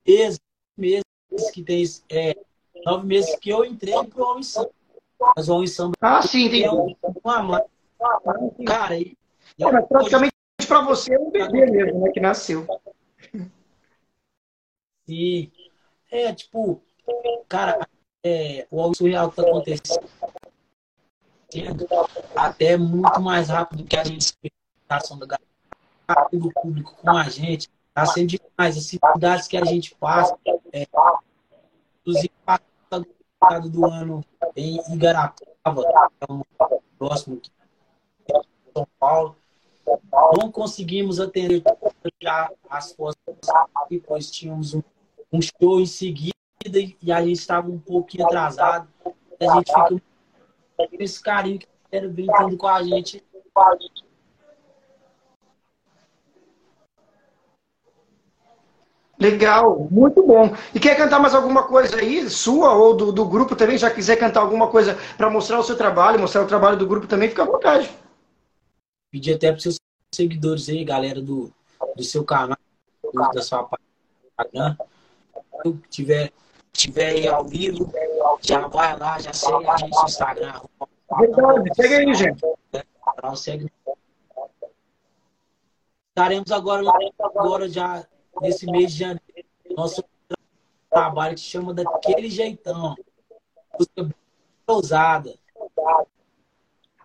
Esse 0.05 0.39
meses 0.77 1.03
que 1.51 1.63
tem 1.63 1.83
é, 2.09 2.37
nove 2.85 3.07
meses 3.07 3.35
que 3.39 3.49
eu 3.49 3.65
entrei 3.65 3.93
para 4.05 4.23
o 4.23 4.31
Homem 4.31 4.43
Samba. 4.43 4.69
Mas 5.35 5.49
o 5.49 5.55
Homem 5.55 5.67
Samba 5.67 5.95
ah, 6.01 6.21
sim, 6.21 6.49
tem 6.49 6.63
é 6.65 6.71
um, 6.71 6.95
uma 7.23 7.65
Cara, 8.65 8.99
e, 8.99 9.17
é, 9.59 9.81
praticamente 9.81 10.33
para 10.67 10.81
você 10.81 11.15
é 11.15 11.19
um 11.19 11.31
bebê 11.31 11.65
mesmo, 11.65 12.01
né? 12.01 12.11
Que 12.11 12.19
nasceu. 12.19 12.67
E 15.07 15.51
é 16.11 16.33
tipo, 16.33 16.81
cara, 17.47 17.87
é, 18.23 18.67
o 18.71 18.93
surreal 18.93 19.29
que 19.29 19.35
tá 19.35 19.41
acontecendo 19.43 20.09
até 22.35 22.75
muito 22.75 23.21
mais 23.21 23.49
rápido 23.49 23.83
do 23.83 23.87
que 23.87 23.95
a 23.95 24.03
gente 24.03 24.21
expectação 24.21 25.17
da 25.17 25.39
do 26.31 26.51
público 26.51 26.95
com 27.01 27.11
a 27.11 27.23
gente. 27.23 27.69
Tá 27.93 28.05
sendo 28.05 28.27
demais. 28.27 28.77
As 28.77 28.85
dificuldades 28.85 29.47
que 29.47 29.57
a 29.57 29.65
gente 29.65 29.95
passa, 29.95 30.37
é, 30.73 30.85
inclusive 32.01 32.31
passado 32.45 33.69
do 33.69 33.85
ano 33.85 34.23
em 34.55 34.79
Igarapava, 34.93 35.83
é 36.21 36.31
um 36.31 36.41
próximo 36.97 37.39
de 37.39 37.51
São 38.73 38.87
Paulo. 38.99 39.35
Não 40.37 40.51
conseguimos 40.51 41.19
atender 41.19 41.63
as 42.69 42.93
postas, 42.93 43.35
depois 43.89 44.29
tínhamos 44.29 44.73
um 44.73 44.81
um 45.35 45.41
show 45.41 45.79
em 45.79 45.85
seguida 45.85 46.33
e 46.73 47.11
a 47.11 47.21
gente 47.21 47.39
estava 47.39 47.69
um 47.69 47.79
pouquinho 47.79 48.25
atrasado. 48.25 48.87
A 49.39 49.55
gente 49.55 49.65
fica 49.65 49.89
com 49.89 51.03
esse 51.03 51.21
carinho 51.21 51.59
que 51.59 51.67
era 51.91 52.07
brincando 52.07 52.57
com 52.57 52.67
a 52.67 52.81
gente. 52.81 53.23
Legal, 59.17 59.87
muito 59.89 60.21
bom. 60.25 60.53
E 60.73 60.79
quer 60.79 60.95
cantar 60.97 61.19
mais 61.19 61.33
alguma 61.33 61.63
coisa 61.63 61.97
aí, 61.97 62.29
sua 62.29 62.73
ou 62.73 62.95
do, 62.95 63.11
do 63.11 63.25
grupo 63.25 63.55
também? 63.55 63.77
Já 63.77 63.89
quiser 63.89 64.17
cantar 64.17 64.41
alguma 64.41 64.67
coisa 64.67 64.97
para 65.17 65.29
mostrar 65.29 65.59
o 65.59 65.63
seu 65.63 65.77
trabalho, 65.77 66.19
mostrar 66.19 66.43
o 66.43 66.47
trabalho 66.47 66.77
do 66.77 66.87
grupo 66.87 67.07
também, 67.07 67.29
fica 67.29 67.43
à 67.43 67.45
vontade. 67.45 67.89
Pedir 69.11 69.35
até 69.35 69.51
para 69.51 69.57
os 69.57 69.63
seus 69.63 69.77
seguidores 70.13 70.67
aí, 70.67 70.83
galera 70.83 71.21
do, 71.21 71.49
do 71.95 72.03
seu 72.03 72.25
canal, 72.25 72.57
da 73.33 73.41
sua 73.41 73.69
página, 74.37 74.77
tiver, 75.89 76.31
tiver 76.71 77.07
aí 77.07 77.27
ao 77.27 77.45
vivo, 77.45 77.91
já 78.41 78.67
vai 78.67 78.97
lá, 78.97 79.19
já 79.19 79.33
segue 79.33 79.67
a 79.67 79.77
gente 79.77 79.95
no 79.95 80.05
Instagram. 80.05 80.61
Verdade, 81.19 81.75
segue 81.75 81.95
aí, 81.95 82.13
gente. 82.13 82.41
Segue. 83.35 83.71
Estaremos 86.09 86.51
agora, 86.51 86.83
agora 87.19 87.67
já 87.69 88.05
nesse 88.41 88.65
mês 88.65 88.91
de 88.91 88.99
janeiro, 88.99 89.21
nosso 89.75 90.03
trabalho 90.89 91.35
que 91.35 91.41
chama 91.41 91.73
daquele 91.73 92.29
jeitão. 92.29 92.95
Música 93.77 94.15
ousada. 94.67 95.33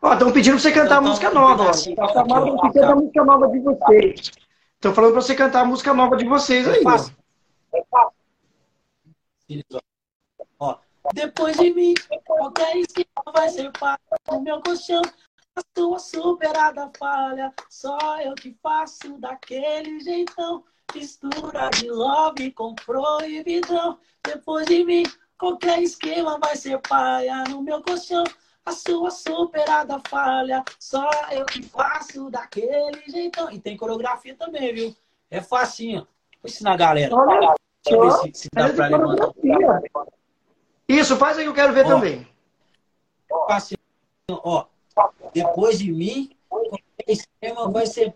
Ó, 0.02 0.12
estão 0.14 0.32
pedindo 0.32 0.54
pra 0.54 0.62
você 0.62 0.72
cantar 0.72 0.96
então, 0.96 1.02
música 1.02 1.30
nova. 1.30 1.64
Ó. 1.64 1.66
Tá 1.66 2.12
chamando 2.12 2.60
que 2.60 2.72
canta 2.72 2.92
a 2.92 2.96
música 2.96 3.24
nova 3.24 3.48
de 3.48 3.60
vocês. 3.60 4.32
Estão 4.74 4.94
falando 4.94 5.12
pra 5.12 5.22
você 5.22 5.34
cantar 5.34 5.60
a 5.60 5.64
música 5.64 5.92
nova 5.92 6.16
de 6.16 6.24
vocês 6.24 6.66
aí. 6.66 6.78
É 6.78 6.82
fácil. 6.82 7.14
Ó, 10.58 10.78
depois 11.12 11.56
de 11.56 11.72
mim, 11.74 11.94
qualquer 12.24 12.76
esquema 12.76 13.32
vai 13.34 13.48
ser 13.48 13.72
parte 13.72 14.02
do 14.26 14.40
meu 14.40 14.60
colchão. 14.60 15.02
A 15.56 15.62
tua 15.74 15.98
superada 15.98 16.90
falha, 16.96 17.52
só 17.68 17.98
eu 18.20 18.34
que 18.34 18.56
faço 18.62 19.18
daquele 19.18 20.00
jeitão. 20.00 20.64
Mistura 20.94 21.70
de 21.70 21.90
love 21.90 22.52
com 22.52 22.74
proibidão. 22.74 23.98
Depois 24.24 24.66
de 24.66 24.84
mim, 24.84 25.02
qualquer 25.38 25.82
esquema 25.82 26.38
vai 26.38 26.56
ser 26.56 26.80
paia 26.80 27.42
no 27.44 27.62
meu 27.62 27.82
colchão. 27.82 28.24
A 28.64 28.72
sua 28.72 29.10
superada 29.10 30.00
falha, 30.08 30.62
só 30.78 31.08
eu 31.32 31.44
que 31.46 31.62
faço 31.62 32.30
daquele 32.30 33.02
jeitão. 33.08 33.50
E 33.50 33.58
tem 33.58 33.76
coreografia 33.76 34.36
também, 34.36 34.72
viu? 34.72 34.96
É 35.30 35.40
facinho. 35.40 36.06
Vou 36.40 36.48
ensinar 36.48 36.74
a 36.74 36.76
galera. 36.76 37.16
Olha, 37.16 37.54
Deixa 37.90 37.96
eu 37.96 38.02
ver 38.02 38.34
se, 38.34 38.42
se 38.42 38.48
dá 38.54 38.68
pra 38.72 38.86
levantar. 38.88 39.32
Isso, 40.88 41.16
faz 41.16 41.38
aí 41.38 41.44
que 41.44 41.50
eu 41.50 41.54
quero 41.54 41.72
ver 41.72 41.86
ó, 41.86 41.88
também. 41.88 42.26
Facinho, 43.48 43.78
ó. 44.28 44.66
Depois 45.32 45.78
de 45.78 45.92
mim, 45.92 46.30
qualquer 46.48 46.82
esquema 47.06 47.70
vai 47.70 47.86
ser 47.86 48.14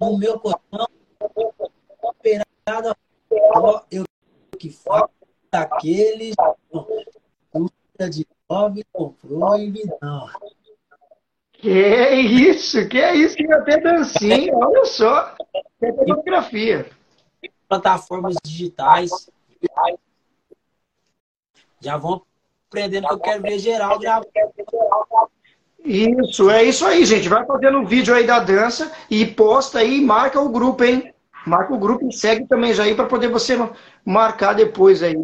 no 0.00 0.18
meu 0.18 0.38
colchão 0.38 0.86
operada 2.02 2.96
eu 3.90 4.04
que 4.58 4.70
faço 4.70 5.10
daqueles 5.50 6.34
de 8.10 8.26
nove 8.48 8.84
comprou 8.92 9.56
e 9.56 9.72
não. 10.02 10.28
Que 11.52 11.70
isso, 11.70 12.86
que 12.88 12.98
é 12.98 13.14
isso, 13.14 13.36
que 13.36 13.50
até 13.52 13.80
dancinha, 13.80 14.54
olha 14.54 14.84
só. 14.84 15.34
É 15.80 15.92
fotografia. 15.92 16.90
Plataformas 17.68 18.36
digitais. 18.44 19.10
Já 21.80 21.96
vão 21.96 22.22
aprendendo 22.68 23.08
que 23.08 23.14
eu 23.14 23.20
quero 23.20 23.42
ver 23.42 23.58
geral 23.58 23.98
gravar. 23.98 24.26
Isso, 25.84 26.50
é 26.50 26.64
isso 26.64 26.84
aí, 26.84 27.04
gente. 27.04 27.28
Vai 27.28 27.46
fazendo 27.46 27.78
um 27.78 27.86
vídeo 27.86 28.14
aí 28.14 28.26
da 28.26 28.40
dança 28.40 28.92
e 29.08 29.24
posta 29.24 29.78
aí 29.78 29.98
e 29.98 30.04
marca 30.04 30.40
o 30.40 30.48
grupo, 30.48 30.82
hein? 30.82 31.14
Marca 31.46 31.72
o 31.72 31.78
grupo 31.78 32.08
e 32.08 32.12
segue 32.12 32.44
também 32.46 32.74
já 32.74 32.82
aí 32.82 32.94
para 32.94 33.06
poder 33.06 33.28
você 33.28 33.56
marcar 34.04 34.52
depois 34.52 35.00
aí, 35.00 35.14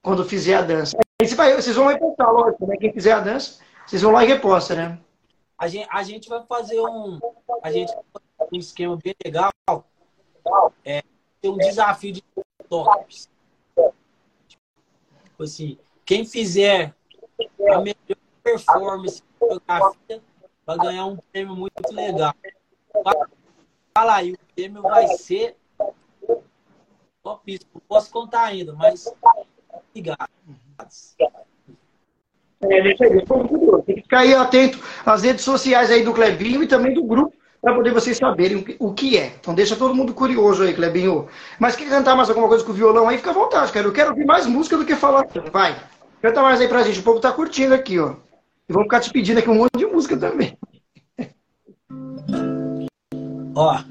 quando 0.00 0.24
fizer 0.24 0.54
a 0.54 0.62
dança. 0.62 0.96
Aí 1.20 1.26
vocês 1.26 1.76
vão 1.76 1.88
repostar, 1.88 2.32
lógico, 2.32 2.66
né? 2.66 2.76
Quem 2.78 2.92
fizer 2.92 3.12
a 3.12 3.20
dança, 3.20 3.60
vocês 3.86 4.00
vão 4.00 4.12
lá 4.12 4.24
e 4.24 4.28
reposta, 4.28 4.74
né? 4.74 4.98
A 5.58 5.68
gente, 5.68 5.88
a 5.90 6.02
gente 6.02 6.28
vai 6.28 6.42
fazer 6.46 6.80
um. 6.80 7.18
A 7.62 7.70
gente 7.70 7.92
um 8.52 8.58
esquema 8.58 8.96
bem 8.96 9.14
legal. 9.22 9.50
É, 10.84 11.02
ter 11.40 11.48
um 11.48 11.56
desafio 11.56 12.12
de 12.12 12.24
tops. 12.68 13.28
Tipo 15.24 15.42
assim, 15.42 15.78
quem 16.04 16.24
fizer 16.24 16.94
a 17.70 17.78
melhor 17.80 17.96
performance 18.42 19.22
de 19.22 19.38
fotografia 19.38 20.22
vai 20.66 20.78
ganhar 20.78 21.06
um 21.06 21.16
prêmio 21.32 21.54
muito 21.54 21.92
legal. 21.92 22.34
Fala 23.94 24.16
aí, 24.16 24.32
o 24.32 24.38
prêmio 24.54 24.82
vai 24.82 25.06
ser 25.08 25.56
top. 27.22 27.60
Não 27.74 27.80
posso 27.88 28.10
contar 28.10 28.44
ainda, 28.44 28.72
mas 28.72 29.12
obrigado. 29.90 30.30
É, 32.60 32.82
tem 32.94 33.94
que 33.94 34.02
ficar 34.02 34.20
aí 34.20 34.34
atento 34.34 34.82
às 35.06 35.22
redes 35.22 35.44
sociais 35.44 35.90
aí 35.90 36.02
do 36.02 36.12
Clebinho 36.12 36.62
e 36.62 36.66
também 36.66 36.92
do 36.92 37.04
grupo 37.04 37.37
para 37.60 37.74
poder 37.74 37.92
vocês 37.92 38.16
saberem 38.16 38.64
o 38.78 38.92
que 38.92 39.18
é. 39.18 39.34
Então 39.40 39.54
deixa 39.54 39.76
todo 39.76 39.94
mundo 39.94 40.14
curioso 40.14 40.62
aí, 40.62 40.74
Clebinho. 40.74 41.28
Mas 41.58 41.76
quer 41.76 41.88
cantar 41.88 42.16
mais 42.16 42.28
alguma 42.28 42.48
coisa 42.48 42.64
com 42.64 42.70
o 42.70 42.74
violão 42.74 43.08
aí? 43.08 43.18
Fica 43.18 43.30
à 43.30 43.34
vontade, 43.34 43.72
cara. 43.72 43.86
Eu 43.86 43.92
quero 43.92 44.10
ouvir 44.10 44.24
mais 44.24 44.46
música 44.46 44.76
do 44.76 44.86
que 44.86 44.94
falar. 44.94 45.26
Vai. 45.52 45.76
Canta 46.22 46.42
mais 46.42 46.60
aí 46.60 46.68
pra 46.68 46.82
gente. 46.82 47.00
O 47.00 47.02
povo 47.02 47.20
tá 47.20 47.32
curtindo 47.32 47.74
aqui, 47.74 47.98
ó. 47.98 48.14
E 48.68 48.72
vamos 48.72 48.86
ficar 48.86 49.00
te 49.00 49.10
pedindo 49.10 49.38
aqui 49.38 49.50
um 49.50 49.54
monte 49.54 49.76
de 49.76 49.86
música 49.86 50.16
também. 50.16 50.56
Ó, 53.54 53.82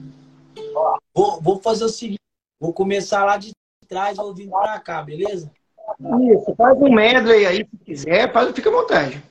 vou, 1.14 1.42
vou 1.42 1.60
fazer 1.60 1.84
o 1.84 1.90
seguinte, 1.90 2.22
vou 2.58 2.72
começar 2.72 3.26
lá 3.26 3.36
de 3.38 3.52
trás, 3.86 4.18
ouvindo 4.18 4.52
pra 4.52 4.80
cá, 4.80 5.02
beleza? 5.02 5.52
Isso, 6.00 6.56
faz 6.56 6.78
um 6.78 6.94
medley 6.94 7.46
aí 7.46 7.58
se 7.66 7.86
quiser, 7.86 8.32
faz, 8.32 8.54
fica 8.56 8.70
à 8.70 8.72
vontade. 8.72 9.22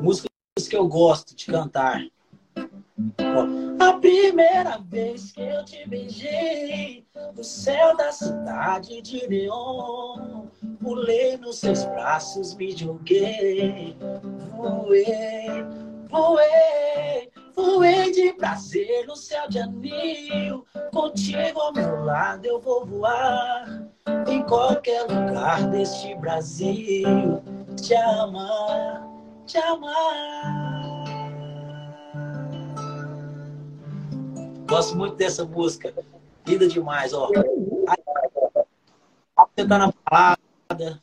Músicas 0.00 0.28
que 0.68 0.76
eu 0.76 0.88
gosto 0.88 1.36
de 1.36 1.46
cantar. 1.46 2.00
A 3.80 3.92
primeira 3.94 4.78
vez 4.78 5.32
que 5.32 5.40
eu 5.40 5.64
te 5.64 5.88
beijei 5.88 7.06
no 7.36 7.42
céu 7.42 7.96
da 7.96 8.12
cidade 8.12 9.02
de 9.02 9.28
Neon, 9.28 10.46
pulei 10.80 11.36
nos 11.36 11.58
seus 11.58 11.84
braços, 11.86 12.54
me 12.54 12.70
joguei, 12.76 13.96
voei, 14.56 15.64
voei 16.08 17.34
Voei 17.54 18.10
de 18.10 18.32
prazer 18.32 19.06
no 19.06 19.14
céu 19.14 19.48
de 19.48 19.60
anil. 19.60 20.64
Contigo 20.92 21.60
ao 21.60 21.72
meu 21.72 22.04
lado 22.04 22.44
eu 22.44 22.60
vou 22.60 22.84
voar. 22.84 23.88
Em 24.28 24.42
qualquer 24.42 25.02
lugar 25.02 25.70
deste 25.70 26.14
Brasil. 26.16 27.40
Te 27.80 27.94
amar, 27.94 29.06
te 29.46 29.58
amar. 29.58 30.63
Gosto 34.74 34.98
muito 34.98 35.14
dessa 35.14 35.44
música. 35.44 35.94
Linda 36.44 36.66
demais, 36.66 37.12
ó. 37.12 37.30
Você 39.56 39.68
tá 39.68 39.78
na 39.78 39.92
balada, 40.10 41.00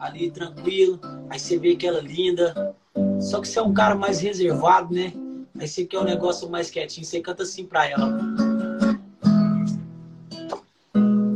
ali 0.00 0.32
tranquilo. 0.32 0.98
Aí 1.30 1.38
você 1.38 1.56
vê 1.56 1.76
que 1.76 1.86
ela 1.86 1.98
é 1.98 2.02
linda. 2.02 2.74
Só 3.20 3.40
que 3.40 3.46
você 3.46 3.60
é 3.60 3.62
um 3.62 3.72
cara 3.72 3.94
mais 3.94 4.18
reservado, 4.18 4.92
né? 4.92 5.12
Aí 5.56 5.68
você 5.68 5.84
quer 5.84 6.00
um 6.00 6.04
negócio 6.04 6.50
mais 6.50 6.72
quietinho, 6.72 7.06
você 7.06 7.20
canta 7.20 7.44
assim 7.44 7.64
pra 7.64 7.88
ela. 7.88 8.18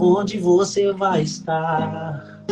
Onde 0.01 0.37
você 0.41 0.93
vai 0.93 1.23
estar 1.23 2.43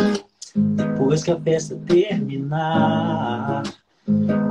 depois 0.55 1.25
que 1.25 1.33
a 1.33 1.41
festa 1.41 1.77
terminar? 1.85 3.65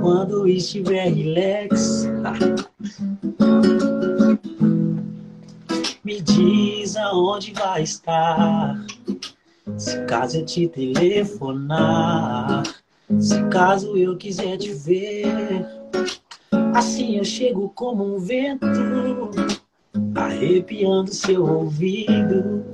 Quando 0.01 0.49
estiver 0.49 1.13
relax, 1.13 2.09
me 6.05 6.21
diz 6.21 6.95
aonde 6.95 7.51
vai 7.51 7.83
estar. 7.83 8.85
Se 9.77 9.99
caso 10.05 10.37
eu 10.37 10.45
te 10.45 10.67
telefonar, 10.69 12.63
se 13.19 13.43
caso 13.49 13.97
eu 13.97 14.15
quiser 14.15 14.57
te 14.57 14.71
ver 14.71 15.65
Assim 16.75 17.17
eu 17.17 17.23
chego 17.23 17.69
como 17.69 18.15
um 18.15 18.19
vento, 18.19 18.67
arrepiando 20.13 21.13
seu 21.13 21.45
ouvido. 21.45 22.65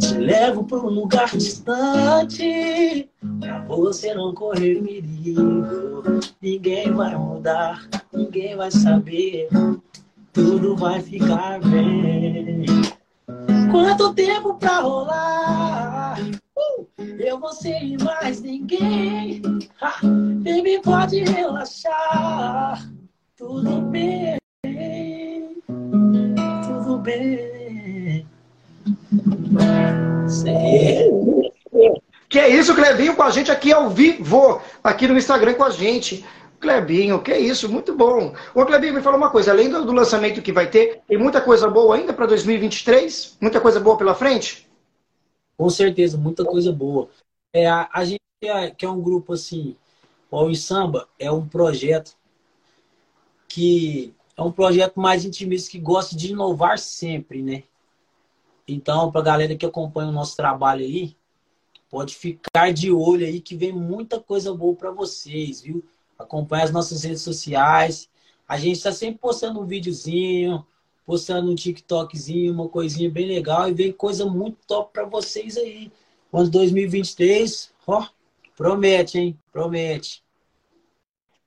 Te 0.00 0.14
levo 0.18 0.64
para 0.64 0.78
um 0.78 0.90
lugar 0.90 1.30
distante, 1.36 3.08
pra 3.38 3.76
você 3.76 4.12
não 4.12 4.34
correr 4.34 4.82
perigo. 4.82 5.62
Ninguém 6.42 6.90
vai 6.92 7.16
mudar, 7.16 7.88
ninguém 8.12 8.56
vai 8.56 8.72
saber, 8.72 9.48
tudo 10.32 10.76
vai 10.76 11.00
ficar 11.00 11.60
bem. 11.60 12.64
Quanto 13.70 14.14
tempo 14.14 14.54
pra 14.54 14.80
rolar? 14.80 16.18
Uh, 16.56 16.86
eu, 17.18 17.38
você 17.38 17.78
e 17.78 18.02
mais 18.02 18.40
ninguém. 18.40 19.42
Ha, 19.80 20.00
baby, 20.02 20.80
pode 20.82 21.22
relaxar. 21.24 22.90
Tudo 23.36 23.80
bem, 23.82 24.38
tudo 26.62 26.98
bem. 26.98 28.26
Sim. 30.28 31.50
Que 32.28 32.38
é 32.38 32.48
isso, 32.48 32.74
Clebinho, 32.74 33.14
com 33.14 33.22
a 33.22 33.30
gente 33.30 33.50
aqui 33.50 33.72
ao 33.72 33.90
vivo, 33.90 34.62
aqui 34.82 35.06
no 35.06 35.18
Instagram 35.18 35.52
com 35.54 35.64
a 35.64 35.70
gente. 35.70 36.24
Clebinho, 36.62 37.20
que 37.20 37.36
isso, 37.36 37.68
muito 37.68 37.92
bom. 37.92 38.34
Ô, 38.54 38.64
Clebinho, 38.64 38.94
me 38.94 39.02
fala 39.02 39.16
uma 39.16 39.30
coisa, 39.30 39.50
além 39.50 39.68
do, 39.68 39.84
do 39.84 39.92
lançamento 39.92 40.40
que 40.40 40.52
vai 40.52 40.70
ter, 40.70 41.02
tem 41.08 41.18
muita 41.18 41.40
coisa 41.40 41.68
boa 41.68 41.96
ainda 41.96 42.14
para 42.14 42.24
2023? 42.26 43.36
Muita 43.40 43.60
coisa 43.60 43.80
boa 43.80 43.98
pela 43.98 44.14
frente? 44.14 44.70
Com 45.58 45.68
certeza, 45.68 46.16
muita 46.16 46.44
coisa 46.44 46.72
boa. 46.72 47.08
É, 47.52 47.66
a, 47.66 47.90
a 47.92 48.04
gente 48.04 48.20
é, 48.44 48.70
que 48.70 48.86
é 48.86 48.88
um 48.88 49.02
grupo 49.02 49.32
assim, 49.32 49.76
o 50.30 50.54
Samba 50.54 51.08
é 51.18 51.30
um 51.32 51.46
projeto 51.46 52.16
que 53.48 54.14
é 54.36 54.42
um 54.42 54.52
projeto 54.52 55.00
mais 55.00 55.24
intimista 55.24 55.72
que 55.72 55.78
gosta 55.78 56.16
de 56.16 56.30
inovar 56.30 56.78
sempre, 56.78 57.42
né? 57.42 57.64
Então, 58.66 59.10
para 59.10 59.20
a 59.20 59.24
galera 59.24 59.56
que 59.56 59.66
acompanha 59.66 60.08
o 60.08 60.12
nosso 60.12 60.36
trabalho 60.36 60.84
aí, 60.84 61.16
pode 61.90 62.14
ficar 62.14 62.72
de 62.72 62.92
olho 62.92 63.26
aí 63.26 63.40
que 63.40 63.56
vem 63.56 63.72
muita 63.72 64.20
coisa 64.20 64.54
boa 64.54 64.76
para 64.76 64.92
vocês, 64.92 65.60
viu? 65.60 65.84
Acompanhe 66.18 66.64
as 66.64 66.70
nossas 66.70 67.02
redes 67.04 67.22
sociais. 67.22 68.08
A 68.48 68.56
gente 68.56 68.76
está 68.76 68.92
sempre 68.92 69.18
postando 69.18 69.60
um 69.60 69.66
videozinho, 69.66 70.64
postando 71.06 71.50
um 71.50 71.54
TikTokzinho, 71.54 72.52
uma 72.52 72.68
coisinha 72.68 73.10
bem 73.10 73.26
legal 73.26 73.68
e 73.68 73.74
vem 73.74 73.92
coisa 73.92 74.26
muito 74.26 74.58
top 74.66 74.92
para 74.92 75.04
vocês 75.04 75.56
aí. 75.56 75.90
Ano 76.32 76.48
2023, 76.48 77.72
ó, 77.86 78.06
promete, 78.56 79.18
hein? 79.18 79.38
Promete. 79.52 80.22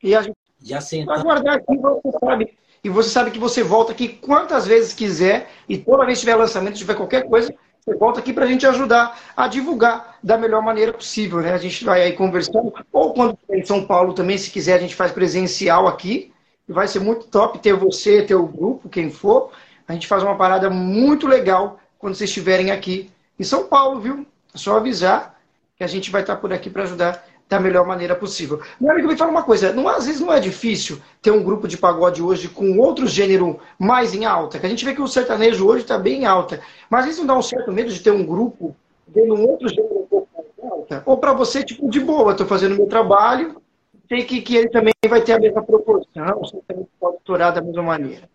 E 0.03 0.13
a 0.15 0.21
gente 0.21 0.35
Já 0.61 0.81
sentamos. 0.81 1.23
guardar 1.23 1.57
aqui, 1.57 1.77
você 1.77 2.11
sabe. 2.19 2.57
E 2.83 2.89
você 2.89 3.09
sabe 3.09 3.31
que 3.31 3.39
você 3.39 3.63
volta 3.63 3.91
aqui 3.91 4.07
quantas 4.09 4.67
vezes 4.67 4.93
quiser. 4.93 5.49
E 5.67 5.77
toda 5.77 6.05
vez 6.05 6.19
que 6.19 6.25
tiver 6.25 6.35
lançamento, 6.35 6.77
tiver 6.77 6.93
qualquer 6.95 7.27
coisa, 7.27 7.51
você 7.85 7.95
volta 7.97 8.19
aqui 8.19 8.33
para 8.33 8.45
a 8.45 8.47
gente 8.47 8.65
ajudar 8.65 9.19
a 9.37 9.47
divulgar 9.47 10.17
da 10.23 10.39
melhor 10.39 10.63
maneira 10.63 10.91
possível. 10.91 11.39
Né? 11.39 11.53
A 11.53 11.57
gente 11.59 11.85
vai 11.85 12.01
aí 12.01 12.13
conversando. 12.13 12.73
Ou 12.91 13.13
quando 13.13 13.37
em 13.51 13.63
São 13.63 13.85
Paulo 13.85 14.13
também, 14.13 14.39
se 14.39 14.49
quiser, 14.49 14.73
a 14.73 14.79
gente 14.79 14.95
faz 14.95 15.11
presencial 15.11 15.87
aqui. 15.87 16.33
E 16.67 16.73
vai 16.73 16.87
ser 16.87 16.99
muito 16.99 17.27
top 17.27 17.59
ter 17.59 17.73
você, 17.73 18.23
ter 18.23 18.33
o 18.33 18.47
grupo, 18.47 18.89
quem 18.89 19.11
for. 19.11 19.51
A 19.87 19.93
gente 19.93 20.07
faz 20.07 20.23
uma 20.23 20.35
parada 20.35 20.67
muito 20.67 21.27
legal 21.27 21.79
quando 21.99 22.15
vocês 22.15 22.31
estiverem 22.31 22.71
aqui 22.71 23.11
em 23.39 23.43
São 23.43 23.67
Paulo, 23.67 24.01
viu? 24.01 24.25
É 24.51 24.57
só 24.57 24.77
avisar 24.77 25.39
que 25.77 25.83
a 25.83 25.87
gente 25.87 26.09
vai 26.09 26.21
estar 26.21 26.37
por 26.37 26.51
aqui 26.51 26.71
para 26.71 26.83
ajudar 26.83 27.23
da 27.47 27.59
melhor 27.59 27.85
maneira 27.85 28.15
possível. 28.15 28.61
Meu 28.79 28.91
amigo, 28.91 29.07
me 29.07 29.17
fala 29.17 29.31
uma 29.31 29.43
coisa, 29.43 29.71
não, 29.71 29.87
às 29.87 30.05
vezes 30.05 30.19
não 30.19 30.33
é 30.33 30.39
difícil 30.39 30.99
ter 31.21 31.31
um 31.31 31.43
grupo 31.43 31.67
de 31.67 31.77
pagode 31.77 32.21
hoje 32.21 32.49
com 32.49 32.79
outro 32.79 33.07
gênero 33.07 33.59
mais 33.77 34.13
em 34.13 34.25
alta, 34.25 34.59
que 34.59 34.65
a 34.65 34.69
gente 34.69 34.83
vê 34.83 34.93
que 34.93 35.01
o 35.01 35.07
sertanejo 35.07 35.67
hoje 35.67 35.83
está 35.83 35.97
bem 35.97 36.21
em 36.21 36.25
alta, 36.25 36.61
mas 36.89 37.01
às 37.01 37.05
vezes 37.05 37.19
não 37.19 37.27
dá 37.27 37.37
um 37.37 37.43
certo 37.43 37.71
medo 37.71 37.91
de 37.91 37.99
ter 37.99 38.11
um 38.11 38.25
grupo 38.25 38.75
tendo 39.13 39.35
um 39.35 39.47
outro 39.47 39.69
gênero 39.69 39.99
um 39.99 40.07
pouco 40.07 40.27
mais 40.35 40.47
em 40.57 40.67
alta? 40.67 41.03
Ou 41.05 41.17
para 41.17 41.33
você, 41.33 41.63
tipo, 41.63 41.89
de 41.89 41.99
boa, 41.99 42.31
estou 42.31 42.47
fazendo 42.47 42.75
meu 42.75 42.87
trabalho, 42.87 43.61
sei 44.07 44.23
que, 44.23 44.41
que 44.41 44.55
ele 44.55 44.69
também 44.69 44.93
vai 45.07 45.21
ter 45.21 45.33
a 45.33 45.39
mesma 45.39 45.63
proporção, 45.63 46.39
você 46.39 46.59
também 46.67 46.87
pode 46.99 47.17
estourar 47.17 47.53
da 47.53 47.61
mesma 47.61 47.83
maneira. 47.83 48.27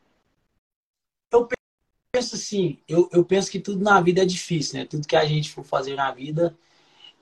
Eu 1.33 1.49
penso 2.13 2.35
assim, 2.37 2.79
eu, 2.89 3.09
eu 3.13 3.25
penso 3.25 3.51
que 3.51 3.61
tudo 3.61 3.83
na 3.83 4.01
vida 4.01 4.23
é 4.23 4.25
difícil, 4.25 4.79
né? 4.79 4.87
Tudo 4.87 5.07
que 5.07 5.17
a 5.17 5.25
gente 5.25 5.51
for 5.51 5.65
fazer 5.65 5.95
na 5.95 6.11
vida 6.13 6.57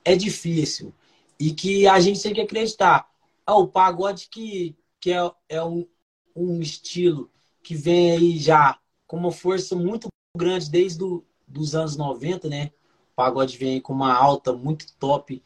é 0.04 0.16
difícil. 0.16 0.92
E 1.38 1.52
que 1.52 1.86
a 1.86 2.00
gente 2.00 2.22
tem 2.22 2.34
que 2.34 2.40
acreditar. 2.40 3.08
Ah, 3.46 3.56
o 3.56 3.68
pagode 3.68 4.28
que, 4.30 4.76
que 5.00 5.12
é, 5.12 5.30
é 5.48 5.62
um, 5.62 5.86
um 6.34 6.60
estilo 6.60 7.30
que 7.62 7.74
vem 7.74 8.12
aí 8.12 8.38
já 8.38 8.78
com 9.06 9.16
uma 9.16 9.32
força 9.32 9.74
muito 9.74 10.08
grande 10.36 10.70
desde 10.70 11.02
os 11.04 11.74
anos 11.74 11.96
90, 11.96 12.48
né? 12.48 12.70
O 13.12 13.14
pagode 13.16 13.56
vem 13.56 13.80
com 13.80 13.92
uma 13.92 14.12
alta 14.12 14.52
muito 14.52 14.92
top 14.98 15.42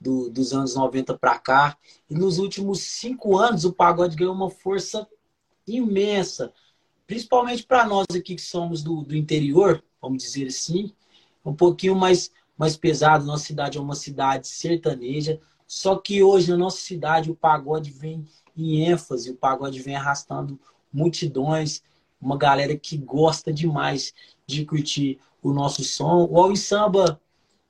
do, 0.00 0.30
dos 0.30 0.52
anos 0.52 0.74
90 0.74 1.16
para 1.18 1.38
cá. 1.38 1.76
E 2.08 2.14
nos 2.14 2.38
últimos 2.38 2.80
cinco 2.80 3.38
anos 3.38 3.64
o 3.64 3.72
pagode 3.72 4.16
ganhou 4.16 4.34
uma 4.34 4.50
força 4.50 5.08
imensa, 5.66 6.52
principalmente 7.06 7.64
para 7.64 7.86
nós 7.86 8.06
aqui 8.14 8.36
que 8.36 8.42
somos 8.42 8.82
do, 8.82 9.02
do 9.02 9.16
interior, 9.16 9.82
vamos 10.00 10.22
dizer 10.22 10.46
assim, 10.46 10.92
um 11.44 11.54
pouquinho 11.54 11.96
mais 11.96 12.30
mais 12.56 12.76
pesado. 12.76 13.24
Nossa 13.24 13.44
cidade 13.44 13.78
é 13.78 13.80
uma 13.80 13.94
cidade 13.94 14.48
sertaneja. 14.48 15.40
Só 15.66 15.96
que 15.96 16.22
hoje 16.22 16.50
na 16.50 16.56
nossa 16.56 16.78
cidade 16.78 17.30
o 17.30 17.34
pagode 17.34 17.90
vem 17.90 18.26
em 18.56 18.84
ênfase, 18.84 19.30
o 19.30 19.36
pagode 19.36 19.80
vem 19.80 19.96
arrastando 19.96 20.58
multidões, 20.92 21.82
uma 22.20 22.38
galera 22.38 22.76
que 22.76 22.96
gosta 22.96 23.52
demais 23.52 24.14
de 24.46 24.64
curtir 24.64 25.18
o 25.42 25.52
nosso 25.52 25.84
som. 25.84 26.26
O 26.30 26.38
All 26.38 26.56
Samba, 26.56 27.20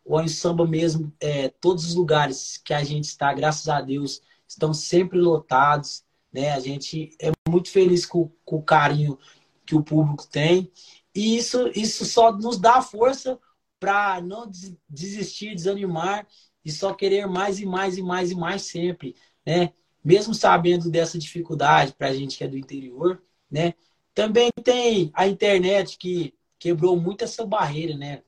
o 0.05 0.17
All 0.17 0.29
Samba 0.29 0.67
mesmo, 0.67 1.13
é, 1.21 1.49
todos 1.49 1.85
os 1.85 1.95
lugares 1.95 2.61
que 2.65 2.73
a 2.73 2.85
gente 2.85 3.05
está, 3.05 3.33
graças 3.33 3.69
a 3.69 3.81
Deus, 3.81 4.23
estão 4.47 4.73
sempre 4.73 5.19
lotados. 5.19 6.05
Né? 6.33 6.53
A 6.53 6.61
gente 6.61 7.17
é 7.21 7.33
muito 7.49 7.71
feliz 7.71 8.07
com, 8.07 8.31
com 8.45 8.57
o 8.57 8.63
carinho 8.63 9.19
que 9.65 9.75
o 9.75 9.83
público 9.83 10.27
tem. 10.27 10.71
E 11.15 11.37
isso, 11.37 11.71
isso 11.75 12.05
só 12.05 12.31
nos 12.31 12.59
dá 12.59 12.81
força 12.81 13.39
para 13.79 14.21
não 14.21 14.51
desistir, 14.89 15.55
desanimar 15.55 16.27
e 16.65 16.71
só 16.71 16.95
querer 16.95 17.27
mais 17.27 17.61
e 17.61 17.67
mais 17.67 17.97
e 17.97 18.03
mais 18.03 18.31
e 18.31 18.35
mais 18.35 18.63
sempre, 18.63 19.15
né? 19.45 19.73
Mesmo 20.05 20.35
sabendo 20.35 20.91
dessa 20.91 21.19
dificuldade 21.19 21.93
para 21.93 22.09
a 22.09 22.15
gente 22.15 22.39
que 22.39 22.45
é 22.45 22.49
do 22.49 22.59
interior, 22.59 23.23
né? 23.51 23.75
Também 24.15 24.51
tem 24.65 25.11
a 25.15 25.27
internet 25.27 25.99
que 25.99 26.35
quebrou 26.59 26.97
muito 26.97 27.25
essa 27.25 27.45
barreira, 27.45 27.97
né? 27.97 28.23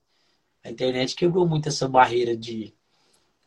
A 0.63 0.71
internet 0.71 1.15
quebrou 1.15 1.49
muito 1.49 1.69
essa 1.69 1.89
barreira 1.89 2.37
de 2.37 2.75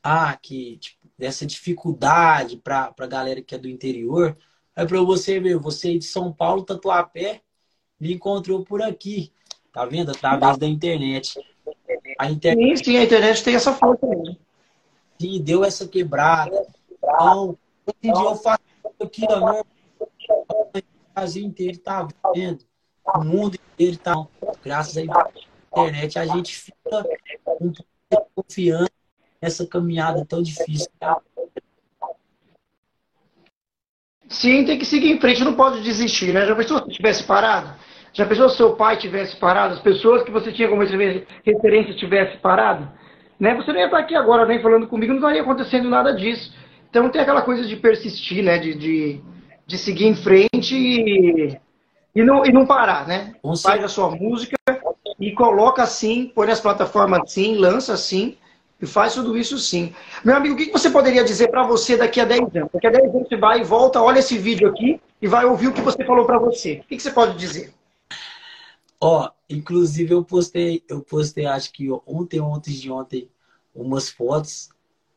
ah, 0.04 0.36
que 0.38 0.78
tipo, 0.78 1.08
dessa 1.18 1.46
dificuldade 1.46 2.58
para 2.58 2.94
a 2.98 3.08
galera 3.08 3.42
que 3.42 3.54
é 3.56 3.58
do 3.58 3.70
interior. 3.70 4.38
É 4.76 4.86
para 4.86 5.02
você 5.02 5.40
ver, 5.40 5.58
você 5.58 5.98
de 5.98 6.06
São 6.06 6.34
Paulo, 6.34 6.64
Tatuapé, 6.64 7.42
me 8.00 8.14
encontrou 8.14 8.64
por 8.64 8.82
aqui, 8.82 9.32
tá 9.72 9.86
vendo? 9.86 10.12
Através 10.12 10.58
da 10.58 10.66
internet. 10.66 11.40
A 12.20 12.30
internet... 12.30 12.78
Sim, 12.78 12.84
sim, 12.84 12.98
a 12.98 13.04
internet 13.04 13.44
tem 13.44 13.56
essa 13.56 13.74
força 13.74 14.06
mesmo. 14.06 14.38
Sim, 15.20 15.42
deu 15.42 15.64
essa 15.64 15.88
quebrada. 15.88 16.68
Então, 16.92 17.58
hoje 17.86 17.98
em 18.04 18.14
dia 18.14 18.24
eu 18.24 18.36
faço 18.36 18.62
aqui, 19.02 19.26
ó, 19.30 19.62
o 19.62 20.84
Brasil 21.14 21.44
inteiro 21.44 21.74
está 21.74 22.08
vendo. 22.34 22.64
O 23.06 23.24
mundo 23.24 23.56
inteiro 23.56 23.94
está. 23.94 24.16
Graças 24.64 24.98
à 24.98 25.02
internet, 25.02 26.20
a 26.20 26.26
gente 26.26 26.56
fica 26.56 27.06
um 27.60 27.74
pouco 28.10 28.32
confiante 28.36 28.92
nessa 29.42 29.66
caminhada 29.66 30.26
tão 30.26 30.42
difícil. 30.42 30.90
Tá? 31.00 31.20
Sim, 34.30 34.66
tem 34.66 34.80
que 34.80 34.86
seguir 34.86 35.12
em 35.12 35.20
frente, 35.20 35.44
não 35.44 35.56
pode 35.56 35.84
desistir, 35.84 36.34
né? 36.34 36.46
Já 36.46 36.56
pensou 36.56 36.80
se 36.80 36.92
tivesse 36.92 37.24
parado? 37.24 37.78
Já 38.14 38.26
pensou 38.26 38.50
se 38.50 38.58
seu 38.58 38.76
pai 38.76 38.98
tivesse 38.98 39.36
parado, 39.38 39.76
as 39.76 39.80
pessoas 39.80 40.24
que 40.24 40.32
você 40.32 40.52
tinha 40.52 40.68
como 40.68 40.82
referência 40.82 41.94
tivessem 41.96 42.38
parado? 42.40 42.90
Né? 43.40 43.56
Você 43.56 43.72
não 43.72 43.80
ia 43.80 43.86
estar 43.86 44.00
aqui 44.00 44.16
agora 44.16 44.46
nem 44.46 44.62
falando 44.62 44.88
comigo, 44.88 45.14
não 45.14 45.20
estaria 45.20 45.42
acontecendo 45.42 45.90
nada 45.90 46.14
disso. 46.14 46.54
Então 46.90 47.10
tem 47.10 47.22
aquela 47.22 47.42
coisa 47.42 47.66
de 47.66 47.78
persistir, 47.78 48.44
né? 48.44 48.58
De, 48.58 48.76
de, 48.76 49.22
de 49.66 49.78
seguir 49.78 50.08
em 50.08 50.16
frente 50.16 50.76
e, 50.76 51.58
e, 52.14 52.24
não, 52.24 52.46
e 52.46 52.52
não 52.52 52.66
parar, 52.66 53.08
né? 53.08 53.34
Faz 53.64 53.84
a 53.84 53.88
sua 53.88 54.12
música 54.12 54.58
e 55.20 55.32
coloca 55.32 55.82
assim, 55.82 56.32
põe 56.36 56.48
nas 56.48 56.60
plataformas 56.60 57.22
assim, 57.22 57.56
lança 57.56 57.94
assim 57.94 58.36
e 58.82 58.86
faz 58.86 59.14
tudo 59.14 59.38
isso 59.38 59.58
sim. 59.58 59.94
Meu 60.26 60.36
amigo, 60.36 60.56
o 60.56 60.58
que 60.58 60.72
você 60.72 60.90
poderia 60.90 61.24
dizer 61.24 61.50
para 61.50 61.64
você 61.64 61.96
daqui 61.96 62.20
a 62.20 62.26
10 62.26 62.42
anos? 62.56 62.70
Daqui 62.74 62.88
a 62.88 62.92
10 62.92 63.16
anos 63.16 63.30
você 63.30 63.38
vai 63.38 63.62
e 63.62 63.64
volta, 63.64 64.02
olha 64.02 64.20
esse 64.20 64.38
vídeo 64.38 64.68
aqui 64.68 65.00
e 65.22 65.28
vai 65.28 65.46
ouvir 65.46 65.68
o 65.68 65.74
que 65.74 65.82
você 65.82 66.04
falou 66.04 66.26
para 66.26 66.40
você. 66.40 66.82
O 66.84 66.88
que 66.88 67.00
você 67.00 67.12
pode 67.12 67.38
dizer? 67.38 67.72
Ó, 69.04 69.32
inclusive 69.50 70.14
eu 70.14 70.24
postei, 70.24 70.86
eu 70.88 71.02
postei 71.02 71.48
acho 71.48 71.74
que 71.74 71.90
ontem, 72.06 72.40
ontem 72.40 72.72
de 72.72 72.92
ontem, 72.92 73.32
umas 73.74 74.12
fotos. 74.12 74.70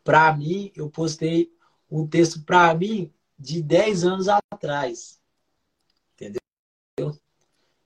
Para 0.02 0.34
mim, 0.34 0.72
eu 0.74 0.88
postei 0.88 1.52
um 1.90 2.06
texto 2.06 2.42
para 2.44 2.72
mim 2.74 3.12
de 3.38 3.62
10 3.62 4.04
anos 4.04 4.26
atrás. 4.28 5.20
Entendeu? 6.14 6.40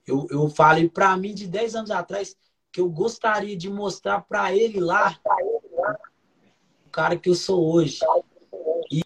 Eu, 0.07 0.27
eu 0.31 0.49
falei 0.49 0.89
para 0.89 1.17
mim 1.17 1.35
de 1.35 1.49
10 1.49 1.75
anos 1.75 1.91
atrás 1.91 2.37
que 2.71 2.81
eu 2.81 2.89
gostaria 2.89 3.57
de 3.57 3.69
mostrar 3.69 4.21
para 4.21 4.55
ele 4.55 4.79
lá 4.79 5.19
o 6.87 6.91
cara 6.91 7.17
que 7.17 7.29
eu 7.29 7.35
sou 7.35 7.73
hoje. 7.73 8.01
E, 8.91 9.03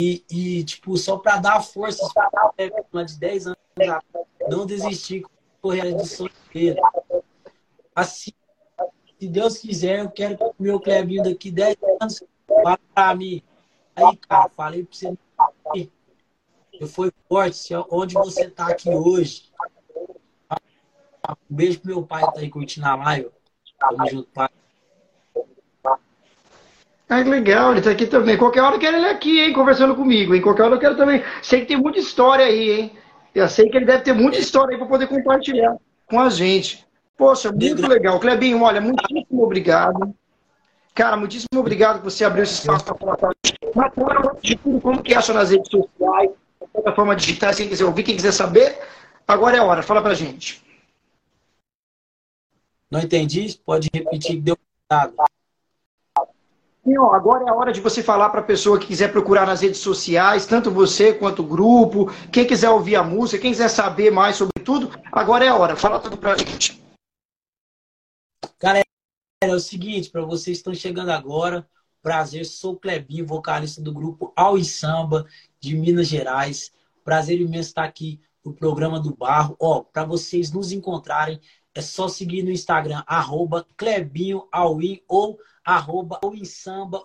e, 0.00 0.24
e 0.30 0.64
tipo, 0.64 0.96
só 0.96 1.18
para 1.18 1.38
dar 1.38 1.60
força 1.62 2.06
de 3.06 3.18
10 3.18 3.46
anos 3.48 3.58
atrás, 3.74 4.04
não 4.48 4.64
desistir 4.64 5.24
correr 5.60 5.94
de 5.94 6.06
solteiro. 6.06 6.80
Assim, 7.94 8.32
se 9.18 9.28
Deus 9.28 9.58
quiser, 9.58 10.00
eu 10.00 10.10
quero 10.10 10.36
que 10.36 10.44
o 10.44 10.54
meu 10.58 10.78
Clebinho 10.78 11.22
daqui 11.22 11.50
10 11.50 11.76
anos 12.00 12.22
fale 12.62 12.78
pra 12.94 13.14
mim. 13.14 13.42
Aí, 13.94 14.16
cara, 14.28 14.48
falei 14.50 14.84
pra 14.84 14.96
você. 14.96 15.16
Eu 16.78 16.86
fui 16.86 17.10
forte, 17.28 17.74
onde 17.90 18.14
você 18.14 18.50
tá 18.50 18.68
aqui 18.68 18.90
hoje. 18.90 19.50
Um 21.50 21.56
beijo 21.56 21.80
pro 21.80 21.90
meu 21.94 22.02
pai 22.06 22.26
que 22.26 22.34
tá 22.34 22.40
aí 22.40 22.50
curtindo 22.50 22.86
a 22.86 22.94
live. 22.94 23.30
Tamo 23.80 24.06
junto, 24.10 24.28
pai. 24.30 24.48
Ah, 27.08 27.22
que 27.22 27.30
legal, 27.30 27.72
ele 27.72 27.82
tá 27.82 27.90
aqui 27.90 28.06
também. 28.06 28.36
Qualquer 28.36 28.62
hora 28.62 28.74
eu 28.74 28.80
quero 28.80 28.96
ele 28.96 29.06
aqui, 29.06 29.40
hein, 29.40 29.52
conversando 29.52 29.94
comigo, 29.94 30.34
hein? 30.34 30.42
Qualquer 30.42 30.64
hora 30.64 30.74
eu 30.74 30.80
quero 30.80 30.96
também. 30.96 31.22
Sei 31.40 31.60
que 31.60 31.66
tem 31.66 31.76
muita 31.76 31.98
história 31.98 32.44
aí, 32.44 32.70
hein? 32.70 32.98
Eu 33.36 33.50
sei 33.50 33.68
que 33.68 33.76
ele 33.76 33.84
deve 33.84 34.02
ter 34.02 34.14
muita 34.14 34.38
história 34.38 34.72
aí 34.72 34.78
para 34.78 34.88
poder 34.88 35.06
compartilhar 35.08 35.76
com 36.06 36.18
a 36.18 36.30
gente. 36.30 36.86
Poxa, 37.18 37.52
muito 37.52 37.86
legal. 37.86 38.18
Clebinho, 38.18 38.62
olha, 38.62 38.80
muitíssimo 38.80 39.42
obrigado. 39.42 40.14
Cara, 40.94 41.18
muitíssimo 41.18 41.60
obrigado 41.60 42.00
por 42.00 42.10
você 42.10 42.24
abrir 42.24 42.44
esse 42.44 42.54
espaço 42.54 42.86
para 42.86 42.96
falar 42.96 43.16
com 43.18 43.26
a 43.26 43.32
gente. 43.44 44.40
De 44.40 44.56
tudo, 44.56 44.80
como 44.80 45.02
que 45.02 45.14
acha 45.14 45.34
nas 45.34 45.50
redes 45.50 45.70
sociais, 45.70 46.30
plataforma 46.72 47.14
digital, 47.14 47.54
quem 47.54 47.68
quiser 47.68 47.84
ouvir, 47.84 48.04
quem 48.04 48.16
quiser 48.16 48.32
saber, 48.32 48.78
agora 49.28 49.58
é 49.58 49.60
a 49.60 49.64
hora. 49.64 49.82
Fala 49.82 50.00
pra 50.00 50.14
gente. 50.14 50.64
Não 52.90 53.00
entendi? 53.00 53.60
Pode 53.66 53.90
repetir 53.92 54.36
que 54.36 54.40
deu 54.40 54.56
errado. 54.90 55.12
Ó, 56.94 57.12
agora 57.12 57.44
é 57.44 57.48
a 57.48 57.54
hora 57.54 57.72
de 57.72 57.80
você 57.80 58.00
falar 58.00 58.30
para 58.30 58.40
a 58.40 58.44
pessoa 58.44 58.78
que 58.78 58.86
quiser 58.86 59.10
procurar 59.10 59.44
nas 59.44 59.60
redes 59.60 59.80
sociais, 59.80 60.46
tanto 60.46 60.70
você 60.70 61.12
quanto 61.12 61.42
o 61.42 61.46
grupo, 61.46 62.12
quem 62.30 62.46
quiser 62.46 62.70
ouvir 62.70 62.94
a 62.94 63.02
música, 63.02 63.42
quem 63.42 63.50
quiser 63.50 63.68
saber 63.68 64.12
mais 64.12 64.36
sobre 64.36 64.62
tudo, 64.62 64.90
agora 65.10 65.44
é 65.44 65.48
a 65.48 65.56
hora. 65.56 65.74
Fala 65.74 65.98
tudo 65.98 66.16
para 66.16 66.34
a 66.34 66.36
gente. 66.36 66.80
Galera, 68.60 68.84
é 69.42 69.52
o 69.52 69.58
seguinte, 69.58 70.10
para 70.10 70.22
vocês 70.22 70.58
que 70.58 70.60
estão 70.60 70.74
chegando 70.74 71.10
agora, 71.10 71.68
prazer, 72.00 72.46
sou 72.46 72.76
Clebinho, 72.76 73.26
vocalista 73.26 73.82
do 73.82 73.92
grupo 73.92 74.32
Ao 74.36 74.56
e 74.56 74.64
Samba, 74.64 75.26
de 75.58 75.76
Minas 75.76 76.06
Gerais. 76.06 76.70
Prazer 77.04 77.40
imenso 77.40 77.70
estar 77.70 77.84
aqui 77.84 78.20
no 78.44 78.54
programa 78.54 79.00
do 79.00 79.14
Barro. 79.14 79.56
Ó, 79.60 79.80
para 79.80 80.04
vocês 80.04 80.52
nos 80.52 80.70
encontrarem, 80.70 81.40
é 81.76 81.82
só 81.82 82.08
seguir 82.08 82.42
no 82.42 82.50
Instagram, 82.50 83.02
arroba 83.06 83.66
Clebinho 83.76 84.48
Alwin 84.50 85.02
ou 85.06 85.38
arroba 85.62 86.18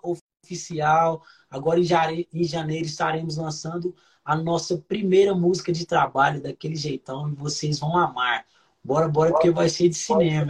Oficial. 0.01 1.21
Agora 1.49 1.79
em 1.79 2.43
janeiro 2.43 2.85
estaremos 2.85 3.35
lançando 3.35 3.93
a 4.23 4.35
nossa 4.35 4.77
primeira 4.77 5.35
música 5.35 5.73
de 5.73 5.85
trabalho 5.85 6.41
daquele 6.41 6.75
jeitão 6.75 7.29
e 7.29 7.35
vocês 7.35 7.79
vão 7.79 7.97
amar. 7.97 8.45
Bora, 8.83 9.09
bora, 9.09 9.31
porque 9.31 9.51
vai 9.51 9.67
ser 9.67 9.89
de 9.89 9.95
cinema. 9.95 10.49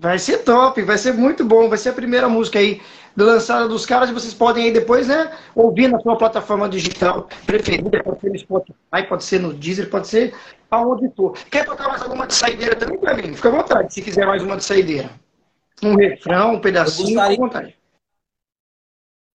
Vai 0.00 0.18
ser 0.18 0.38
top, 0.44 0.80
vai 0.82 0.96
ser 0.96 1.12
muito 1.12 1.44
bom. 1.44 1.68
Vai 1.68 1.76
ser 1.76 1.88
a 1.88 1.92
primeira 1.92 2.28
música 2.28 2.58
aí 2.58 2.80
lançada 3.16 3.66
dos 3.66 3.84
caras. 3.84 4.10
Vocês 4.10 4.32
podem 4.32 4.66
aí 4.66 4.72
depois, 4.72 5.08
né, 5.08 5.36
ouvir 5.54 5.88
na 5.88 5.98
sua 5.98 6.16
plataforma 6.16 6.68
digital 6.68 7.28
preferida. 7.44 8.02
Pode 8.04 8.20
ser 8.20 8.30
no 8.30 8.38
Spotify, 8.38 9.08
pode 9.08 9.24
ser 9.24 9.40
no 9.40 9.52
Deezer, 9.52 9.90
pode 9.90 10.06
ser 10.06 10.34
aonde 10.70 11.10
for. 11.16 11.36
Quer 11.50 11.64
tocar 11.64 11.88
mais 11.88 12.00
alguma 12.02 12.26
de 12.26 12.34
saideira 12.34 12.76
também 12.76 12.98
para 12.98 13.16
mim? 13.16 13.34
Fica 13.34 13.48
à 13.48 13.52
vontade, 13.52 13.92
se 13.92 14.00
quiser 14.00 14.24
mais 14.24 14.42
uma 14.42 14.56
de 14.56 14.64
saideira. 14.64 15.10
Um 15.82 15.96
refrão, 15.96 16.54
um 16.54 16.60
pedacinho, 16.60 17.14
gostaria, 17.14 17.36
à 17.36 17.40
vontade. 17.40 17.76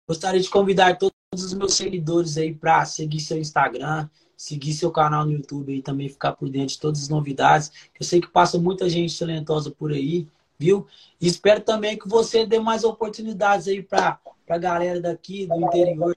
Gostaria 0.09 0.41
de 0.41 0.51
convidar 0.51 0.97
todos 0.97 1.13
os 1.33 1.55
meus 1.55 1.75
seguidores 1.75 2.37
aí 2.37 2.55
para 2.55 2.85
seguir 2.85 3.21
seu 3.21 3.39
Instagram, 3.39 4.09
seguir 4.37 4.75
seu 4.75 4.91
canal 4.91 5.25
no 5.25 5.33
YouTube 5.33 5.75
e 5.75 5.83
também 5.83 6.09
ficar 6.09 6.33
por 6.33 6.49
dentro 6.49 6.69
de 6.69 6.79
todas 6.79 7.03
as 7.03 7.09
novidades. 7.09 7.73
Eu 7.99 8.05
sei 8.05 8.21
que 8.21 8.29
passa 8.29 8.59
muita 8.59 8.89
gente 8.89 9.19
talentosa 9.19 9.71
por 9.71 9.93
aí, 9.93 10.29
viu? 10.63 10.87
E 11.21 11.27
espero 11.27 11.61
também 11.61 11.99
que 11.99 12.09
você 12.09 12.47
dê 12.47 12.59
mais 12.59 12.85
oportunidades 12.85 13.69
aí 13.69 13.83
para 13.83 14.19
a 14.49 14.59
galera 14.59 15.01
daqui 15.01 15.47
do 15.47 15.57
interior 15.57 16.17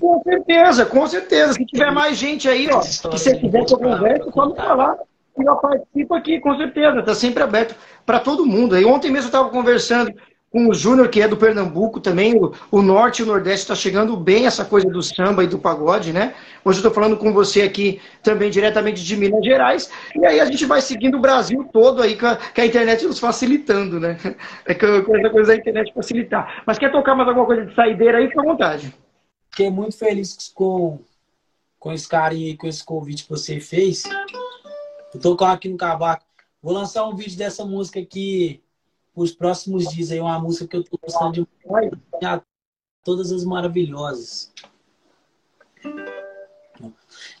com 0.00 0.20
certeza, 0.24 0.86
com 0.86 1.06
certeza. 1.06 1.52
Se 1.52 1.64
tiver 1.66 1.90
mais 1.92 2.18
gente 2.18 2.48
aí, 2.48 2.68
ó, 2.68 2.80
que 2.80 3.06
você 3.06 3.36
quiser 3.36 3.64
que 3.64 3.74
eu 3.74 3.78
converse, 3.78 4.30
pode 4.32 4.56
falar. 4.56 4.98
E 5.38 5.44
eu 5.44 5.56
participo 5.56 6.14
aqui, 6.14 6.40
com 6.40 6.56
certeza. 6.56 6.98
Está 6.98 7.14
sempre 7.14 7.42
aberto 7.42 7.76
para 8.04 8.18
todo 8.18 8.46
mundo. 8.46 8.74
Aí 8.74 8.84
ontem 8.84 9.10
mesmo 9.10 9.26
eu 9.26 9.28
estava 9.28 9.50
conversando 9.50 10.12
com 10.54 10.68
o 10.68 10.74
Júnior, 10.74 11.08
que 11.08 11.20
é 11.20 11.26
do 11.26 11.36
Pernambuco 11.36 11.98
também. 11.98 12.36
O, 12.36 12.52
o 12.70 12.80
Norte 12.80 13.18
e 13.18 13.22
o 13.24 13.26
Nordeste 13.26 13.64
está 13.64 13.74
chegando 13.74 14.16
bem 14.16 14.46
essa 14.46 14.64
coisa 14.64 14.88
do 14.88 15.02
samba 15.02 15.42
e 15.42 15.48
do 15.48 15.58
pagode, 15.58 16.12
né? 16.12 16.32
Hoje 16.64 16.78
eu 16.78 16.86
estou 16.86 16.92
falando 16.92 17.16
com 17.16 17.32
você 17.32 17.62
aqui 17.62 18.00
também 18.22 18.50
diretamente 18.50 19.02
de 19.02 19.16
Minas 19.16 19.44
Gerais. 19.44 19.90
E 20.14 20.24
aí 20.24 20.38
a 20.38 20.44
gente 20.44 20.64
vai 20.64 20.80
seguindo 20.80 21.16
o 21.16 21.20
Brasil 21.20 21.68
todo 21.72 22.00
aí 22.00 22.16
com 22.16 22.26
a, 22.26 22.38
a 22.56 22.66
internet 22.66 23.04
nos 23.04 23.18
facilitando, 23.18 23.98
né? 23.98 24.16
É 24.64 24.74
com 24.74 25.16
essa 25.16 25.30
coisa 25.30 25.52
da 25.52 25.56
internet 25.56 25.92
facilitar. 25.92 26.62
Mas 26.64 26.78
quer 26.78 26.92
tocar 26.92 27.16
mais 27.16 27.28
alguma 27.28 27.46
coisa 27.46 27.66
de 27.66 27.74
saideira 27.74 28.18
aí, 28.18 28.28
fica 28.28 28.40
à 28.40 28.44
vontade 28.44 28.94
fiquei 29.54 29.70
muito 29.70 29.96
feliz 29.96 30.50
com, 30.52 30.98
com 31.78 31.92
esse 31.92 32.08
carinho 32.08 32.48
e 32.48 32.56
com 32.56 32.66
esse 32.66 32.84
convite 32.84 33.22
que 33.22 33.30
você 33.30 33.60
fez. 33.60 34.02
Eu 35.14 35.20
tô 35.20 35.44
aqui 35.44 35.68
no 35.68 35.76
cavaco. 35.76 36.24
Vou 36.60 36.74
lançar 36.74 37.06
um 37.06 37.14
vídeo 37.14 37.38
dessa 37.38 37.64
música 37.64 38.00
aqui 38.00 38.63
os 39.14 39.32
próximos 39.32 39.88
dias 39.88 40.10
aí, 40.10 40.20
uma 40.20 40.38
música 40.38 40.68
que 40.68 40.76
eu 40.76 40.84
tô 40.84 40.98
gostando 41.00 41.32
de 41.32 42.42
todas 43.04 43.30
as 43.30 43.44
maravilhosas. 43.44 44.52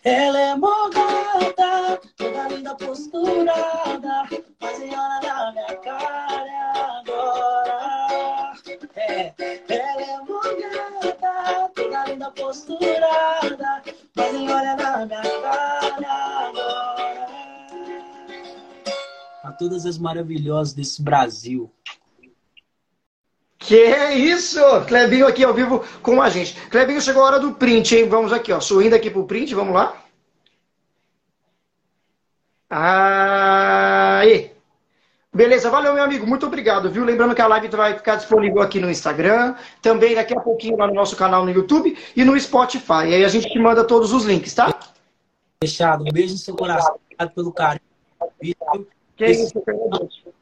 Ela 0.04 0.38
é 0.38 0.54
mogada, 0.54 2.00
toda 2.16 2.48
linda 2.48 2.74
posturada, 2.74 4.28
fazendo 4.60 4.96
na 4.96 5.52
minha 5.52 5.76
cara 5.78 7.00
agora. 7.00 8.54
É, 8.96 9.32
ela 9.68 10.02
é 10.02 10.18
mogada, 10.18 11.70
toda 11.74 12.04
linda 12.04 12.30
posturada, 12.32 13.82
olha 14.16 14.76
na 14.76 15.06
minha 15.06 15.22
cara 15.22 16.48
agora. 16.48 16.93
A 19.44 19.52
todas 19.52 19.84
as 19.84 19.98
maravilhosas 19.98 20.72
desse 20.72 21.02
Brasil. 21.02 21.70
Que 23.58 23.76
é 23.76 24.16
isso! 24.16 24.58
Clebinho 24.86 25.26
aqui 25.26 25.44
ao 25.44 25.52
vivo 25.52 25.84
com 26.02 26.20
a 26.22 26.30
gente. 26.30 26.58
Clebinho, 26.68 27.00
chegou 27.00 27.22
a 27.22 27.26
hora 27.26 27.38
do 27.38 27.52
print, 27.52 27.94
hein? 27.94 28.08
Vamos 28.08 28.32
aqui, 28.32 28.50
ó. 28.52 28.60
Sorrindo 28.60 28.96
aqui 28.96 29.10
pro 29.10 29.26
print, 29.26 29.54
vamos 29.54 29.74
lá. 29.74 30.02
Aí! 32.70 34.50
Beleza, 35.30 35.68
valeu, 35.68 35.92
meu 35.92 36.04
amigo. 36.04 36.26
Muito 36.26 36.46
obrigado, 36.46 36.90
viu? 36.90 37.04
Lembrando 37.04 37.34
que 37.34 37.42
a 37.42 37.46
live 37.46 37.68
vai 37.68 37.94
ficar 37.96 38.16
disponível 38.16 38.62
aqui 38.62 38.80
no 38.80 38.90
Instagram, 38.90 39.56
também 39.82 40.14
daqui 40.14 40.32
a 40.32 40.40
pouquinho 40.40 40.78
lá 40.78 40.86
no 40.86 40.94
nosso 40.94 41.16
canal 41.16 41.44
no 41.44 41.50
YouTube 41.50 41.98
e 42.16 42.24
no 42.24 42.38
Spotify. 42.40 43.08
E 43.08 43.14
aí 43.14 43.24
a 43.24 43.28
gente 43.28 43.50
te 43.50 43.58
manda 43.58 43.84
todos 43.84 44.12
os 44.12 44.24
links, 44.24 44.54
tá? 44.54 44.78
Fechado. 45.62 46.02
Um 46.02 46.12
beijo 46.12 46.32
no 46.32 46.38
seu 46.38 46.56
coração. 46.56 46.98
Obrigado 47.04 47.34
pelo 47.34 47.52
carinho. 47.52 47.82
Que 49.16 49.26
isso, 49.26 49.52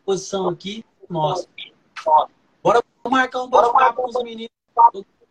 posição 0.05 0.49
aqui, 0.49 0.85
nossa. 1.09 1.47
Bora 2.63 2.83
marcar 3.11 3.43
um 3.43 3.51
bate-papo 3.51 4.03
com 4.03 4.09
os 4.09 4.23
meninos 4.23 4.51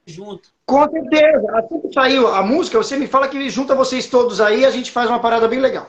junto. 0.06 0.50
Com 0.66 0.90
certeza. 0.90 1.58
Assim 1.58 1.80
que 1.82 1.94
saiu 1.94 2.28
a 2.28 2.44
música, 2.44 2.78
você 2.78 2.98
me 2.98 3.08
fala 3.08 3.28
que 3.28 3.50
junta 3.50 3.76
vocês 3.76 4.08
todos 4.08 4.40
aí 4.40 4.62
e 4.62 4.66
a 4.66 4.72
gente 4.72 4.92
faz 4.92 5.10
uma 5.10 5.20
parada 5.20 5.48
bem 5.48 5.60
legal. 5.60 5.88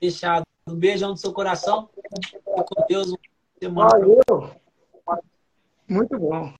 Fechado. 0.00 0.44
Um 0.66 0.74
beijão 0.74 1.10
no 1.10 1.16
seu 1.16 1.32
coração. 1.32 1.88
Com 2.44 2.86
Deus. 2.88 3.14
Valeu. 3.60 4.50
Muito 5.88 6.18
bom. 6.18 6.52